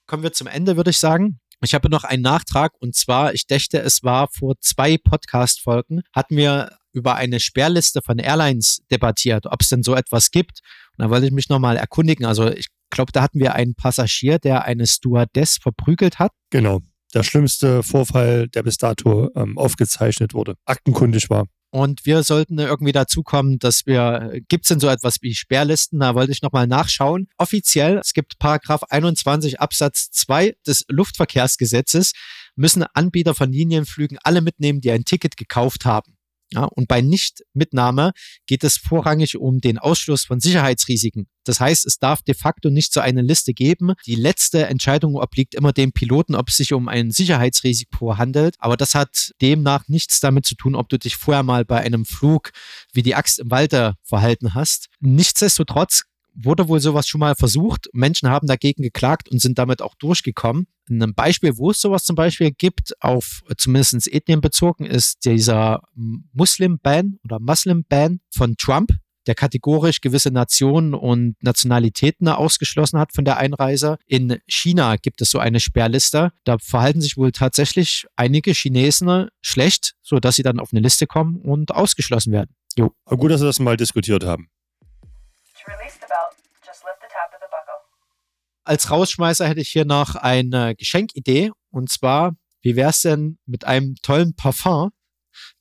Kommen 0.05 0.21
wir 0.21 0.31
zum 0.31 0.45
Ende, 0.45 0.77
würde 0.77 0.91
ich 0.91 0.99
sagen. 0.99 1.39
Ich 1.63 1.73
habe 1.73 1.89
noch 1.89 2.03
einen 2.03 2.21
Nachtrag 2.21 2.73
und 2.79 2.95
zwar, 2.95 3.34
ich 3.34 3.47
dächte, 3.47 3.79
es 3.79 4.03
war 4.03 4.27
vor 4.31 4.60
zwei 4.60 4.99
Podcast-Folgen, 4.99 6.01
hatten 6.13 6.38
wir 6.38 6.77
über 6.93 7.15
eine 7.15 7.39
Sperrliste 7.39 8.01
von 8.01 8.19
Airlines 8.19 8.82
debattiert, 8.91 9.45
ob 9.47 9.62
es 9.62 9.69
denn 9.69 9.84
so 9.84 9.95
etwas 9.95 10.32
gibt. 10.32 10.60
Und 10.97 11.04
da 11.06 11.10
wollte 11.10 11.25
ich 11.25 11.32
mich 11.32 11.49
nochmal 11.49 11.77
erkundigen. 11.77 12.25
Also 12.25 12.49
ich 12.49 12.67
glaube, 12.89 13.12
da 13.12 13.21
hatten 13.21 13.39
wir 13.39 13.56
einen 13.56 13.75
Passagier, 13.75 14.39
der 14.39 14.65
eine 14.65 14.86
Stewardess 14.86 15.58
verprügelt 15.58 16.19
hat. 16.19 16.32
Genau. 16.49 16.82
Der 17.13 17.23
schlimmste 17.23 17.84
Vorfall, 17.84 18.47
der 18.47 18.63
bis 18.63 18.77
dato 18.77 19.30
ähm, 19.36 19.58
aufgezeichnet 19.58 20.34
wurde, 20.34 20.56
aktenkundig 20.65 21.30
war. 21.30 21.47
Und 21.73 22.06
wir 22.06 22.23
sollten 22.23 22.60
irgendwie 22.60 22.91
dazu 22.91 23.23
kommen, 23.23 23.58
dass 23.58 23.86
wir, 23.86 24.41
gibt 24.49 24.65
es 24.65 24.69
denn 24.69 24.82
so 24.82 24.89
etwas 24.89 25.17
wie 25.21 25.34
Sperrlisten? 25.34 26.01
Da 26.01 26.15
wollte 26.15 26.34
ich 26.34 26.41
nochmal 26.41 26.67
nachschauen. 26.67 27.30
Offiziell, 27.38 27.97
es 27.97 28.13
gibt 28.13 28.39
Paragraph 28.39 28.84
21 28.89 29.62
Absatz 29.62 30.12
2 30.12 30.56
des 30.67 30.84
Luftverkehrsgesetzes, 30.89 32.12
müssen 32.56 32.84
Anbieter 32.93 33.34
von 33.34 33.54
Linienflügen 33.54 34.17
alle 34.21 34.41
mitnehmen, 34.41 34.82
die 34.82 34.91
ein 34.91 35.06
Ticket 35.06 35.38
gekauft 35.38 35.86
haben. 35.86 36.17
Ja, 36.53 36.65
und 36.65 36.89
bei 36.89 37.01
Nichtmitnahme 37.01 38.11
geht 38.45 38.65
es 38.65 38.75
vorrangig 38.75 39.37
um 39.37 39.61
den 39.61 39.77
Ausschluss 39.77 40.25
von 40.25 40.41
Sicherheitsrisiken. 40.41 41.27
Das 41.45 41.59
heißt, 41.59 41.85
es 41.85 41.97
darf 41.97 42.21
de 42.21 42.35
facto 42.35 42.69
nicht 42.69 42.93
so 42.93 42.99
eine 42.99 43.21
Liste 43.21 43.53
geben. 43.53 43.93
Die 44.05 44.15
letzte 44.15 44.67
Entscheidung 44.67 45.15
obliegt 45.15 45.55
immer 45.55 45.71
dem 45.71 45.93
Piloten, 45.93 46.35
ob 46.35 46.49
es 46.49 46.57
sich 46.57 46.73
um 46.73 46.89
ein 46.89 47.11
Sicherheitsrisiko 47.11 48.17
handelt. 48.17 48.55
Aber 48.59 48.75
das 48.75 48.95
hat 48.95 49.31
demnach 49.41 49.87
nichts 49.87 50.19
damit 50.19 50.45
zu 50.45 50.55
tun, 50.55 50.75
ob 50.75 50.89
du 50.89 50.99
dich 50.99 51.15
vorher 51.15 51.43
mal 51.43 51.63
bei 51.63 51.79
einem 51.79 52.05
Flug 52.05 52.51
wie 52.91 53.01
die 53.01 53.15
Axt 53.15 53.39
im 53.39 53.49
Walde 53.49 53.95
verhalten 54.03 54.53
hast. 54.53 54.89
Nichtsdestotrotz 54.99 56.03
wurde 56.34 56.67
wohl 56.67 56.80
sowas 56.80 57.08
schon 57.08 57.20
mal 57.20 57.36
versucht. 57.36 57.89
Menschen 57.94 58.30
haben 58.30 58.48
dagegen 58.48 58.84
geklagt 58.84 59.30
und 59.30 59.41
sind 59.41 59.58
damit 59.58 59.82
auch 59.82 59.96
durchgekommen. 59.96 60.67
Ein 60.89 61.13
Beispiel, 61.13 61.58
wo 61.58 61.72
es 61.72 61.82
sowas 61.82 62.04
zum 62.04 62.15
Beispiel 62.15 62.52
gibt, 62.52 62.94
auf 63.02 63.41
zumindest 63.58 64.12
Ethnien 64.12 64.41
bezogen, 64.41 64.86
ist 64.86 65.26
dieser 65.26 65.82
Muslim-Ban 65.96 67.20
oder 67.24 67.39
Muslim-Ban 67.39 68.20
von 68.34 68.56
Trump, 68.58 68.91
der 69.28 69.36
kategorisch 69.36 70.02
gewisse 70.02 70.32
Nationen 70.32 70.94
und 70.94 71.36
Nationalitäten 71.44 72.28
ausgeschlossen 72.28 73.00
hat 73.00 73.13
von 73.13 73.24
der 73.24 73.38
Einreise. 73.38 73.98
In 74.08 74.39
China 74.48 74.96
gibt 74.96 75.22
es 75.22 75.30
so 75.30 75.39
eine 75.39 75.60
Sperrliste. 75.60 76.32
Da 76.44 76.58
verhalten 76.58 77.02
sich 77.02 77.17
wohl 77.17 77.32
tatsächlich 77.32 78.08
einige 78.15 78.52
Chinesen 78.52 79.28
schlecht, 79.41 79.94
sodass 80.02 80.36
sie 80.36 80.44
dann 80.44 80.60
auf 80.60 80.70
eine 80.74 80.82
Liste 80.82 81.08
kommen 81.08 81.39
und 81.39 81.72
ausgeschlossen 81.72 82.34
werden. 82.34 82.56
Jo. 82.76 82.91
Aber 83.06 83.17
gut, 83.17 83.32
dass 83.32 83.41
wir 83.41 83.48
das 83.48 83.60
mal 83.60 83.78
diskutiert 83.78 84.24
haben. 84.26 84.50
Als 88.71 88.89
Rausschmeißer 88.89 89.49
hätte 89.49 89.60
ich 89.60 89.67
hier 89.67 89.84
noch 89.84 90.15
eine 90.15 90.75
Geschenkidee. 90.75 91.51
Und 91.71 91.89
zwar, 91.89 92.38
wie 92.62 92.77
wäre 92.77 92.91
es 92.91 93.01
denn 93.01 93.38
mit 93.45 93.65
einem 93.65 93.95
tollen 94.01 94.34
Parfum? 94.34 94.91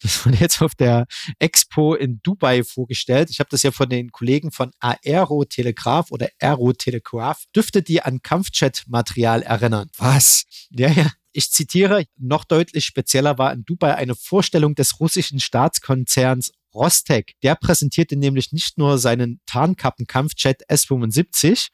Das 0.01 0.25
wurde 0.25 0.37
jetzt 0.37 0.63
auf 0.63 0.77
der 0.77 1.07
Expo 1.41 1.97
in 1.97 2.21
Dubai 2.23 2.63
vorgestellt. 2.63 3.29
Ich 3.31 3.41
habe 3.41 3.51
das 3.51 3.65
ja 3.65 3.73
von 3.73 3.89
den 3.89 4.13
Kollegen 4.13 4.53
von 4.53 4.71
Aerotelegraph 4.79 6.13
oder 6.13 6.29
Aerotelegraph. 6.41 7.43
Dürfte 7.53 7.83
die 7.83 8.01
an 8.01 8.23
Kampfjet-Material 8.23 9.43
erinnern. 9.43 9.91
Was? 9.99 10.45
Ja, 10.71 10.89
ja. 10.91 11.11
Ich 11.33 11.51
zitiere, 11.51 12.05
noch 12.17 12.45
deutlich 12.45 12.85
spezieller 12.85 13.39
war 13.39 13.53
in 13.53 13.65
Dubai 13.65 13.97
eine 13.97 14.15
Vorstellung 14.15 14.77
des 14.77 15.01
russischen 15.01 15.41
Staatskonzerns 15.41 16.53
Rostec. 16.73 17.33
Der 17.43 17.57
präsentierte 17.57 18.15
nämlich 18.15 18.53
nicht 18.53 18.79
nur 18.79 18.99
seinen 18.99 19.41
Tarnkappenkampfjet 19.47 20.63
S-75, 20.69 21.71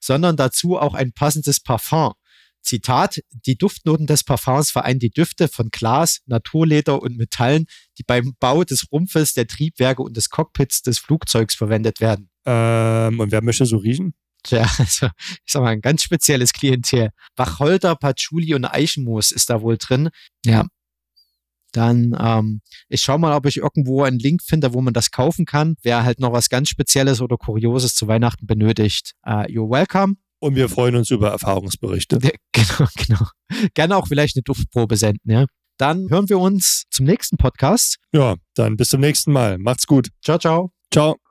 sondern 0.00 0.36
dazu 0.36 0.78
auch 0.78 0.94
ein 0.94 1.12
passendes 1.12 1.60
Parfum. 1.60 2.14
Zitat, 2.62 3.20
die 3.46 3.56
Duftnoten 3.56 4.06
des 4.06 4.24
Parfums 4.24 4.70
vereinen 4.70 4.98
die 4.98 5.10
Düfte 5.10 5.48
von 5.48 5.70
Glas, 5.70 6.20
Naturleder 6.26 7.00
und 7.00 7.16
Metallen, 7.16 7.66
die 7.98 8.02
beim 8.02 8.34
Bau 8.38 8.64
des 8.64 8.90
Rumpfes, 8.92 9.34
der 9.34 9.46
Triebwerke 9.46 10.02
und 10.02 10.16
des 10.16 10.28
Cockpits 10.28 10.82
des 10.82 10.98
Flugzeugs 10.98 11.54
verwendet 11.54 12.00
werden. 12.00 12.28
Ähm, 12.44 13.20
und 13.20 13.32
wer 13.32 13.42
möchte 13.42 13.66
so 13.66 13.78
riechen? 13.78 14.14
Tja, 14.42 14.68
also 14.78 15.08
ich 15.44 15.52
sag 15.52 15.62
mal, 15.62 15.70
ein 15.70 15.80
ganz 15.80 16.02
spezielles 16.02 16.52
Klientel. 16.52 17.10
Wacholder, 17.36 17.96
Patchouli 17.96 18.54
und 18.54 18.64
Eichenmoos 18.64 19.32
ist 19.32 19.50
da 19.50 19.62
wohl 19.62 19.76
drin. 19.78 20.10
Ja, 20.44 20.66
dann 21.72 22.16
ähm, 22.18 22.60
ich 22.88 23.02
schaue 23.02 23.18
mal, 23.18 23.36
ob 23.36 23.46
ich 23.46 23.58
irgendwo 23.58 24.02
einen 24.02 24.18
Link 24.18 24.42
finde, 24.42 24.74
wo 24.74 24.80
man 24.80 24.92
das 24.92 25.10
kaufen 25.10 25.46
kann. 25.46 25.76
Wer 25.82 26.04
halt 26.04 26.20
noch 26.20 26.32
was 26.32 26.48
ganz 26.48 26.68
Spezielles 26.68 27.20
oder 27.20 27.36
Kurioses 27.36 27.94
zu 27.94 28.08
Weihnachten 28.08 28.46
benötigt, 28.46 29.14
uh, 29.26 29.44
you're 29.46 29.70
welcome. 29.70 30.14
Und 30.40 30.54
wir 30.56 30.68
freuen 30.68 30.96
uns 30.96 31.10
über 31.10 31.30
Erfahrungsberichte. 31.30 32.18
Genau, 32.52 32.88
genau. 32.96 33.26
Gerne 33.74 33.96
auch 33.96 34.08
vielleicht 34.08 34.36
eine 34.36 34.42
Duftprobe 34.42 34.96
senden, 34.96 35.30
ja. 35.30 35.46
Dann 35.78 36.10
hören 36.10 36.28
wir 36.28 36.38
uns 36.38 36.84
zum 36.90 37.06
nächsten 37.06 37.36
Podcast. 37.36 37.96
Ja, 38.12 38.34
dann 38.54 38.76
bis 38.76 38.88
zum 38.88 39.00
nächsten 39.00 39.32
Mal. 39.32 39.56
Macht's 39.58 39.86
gut. 39.86 40.08
Ciao, 40.22 40.38
ciao. 40.38 40.72
Ciao. 40.92 41.29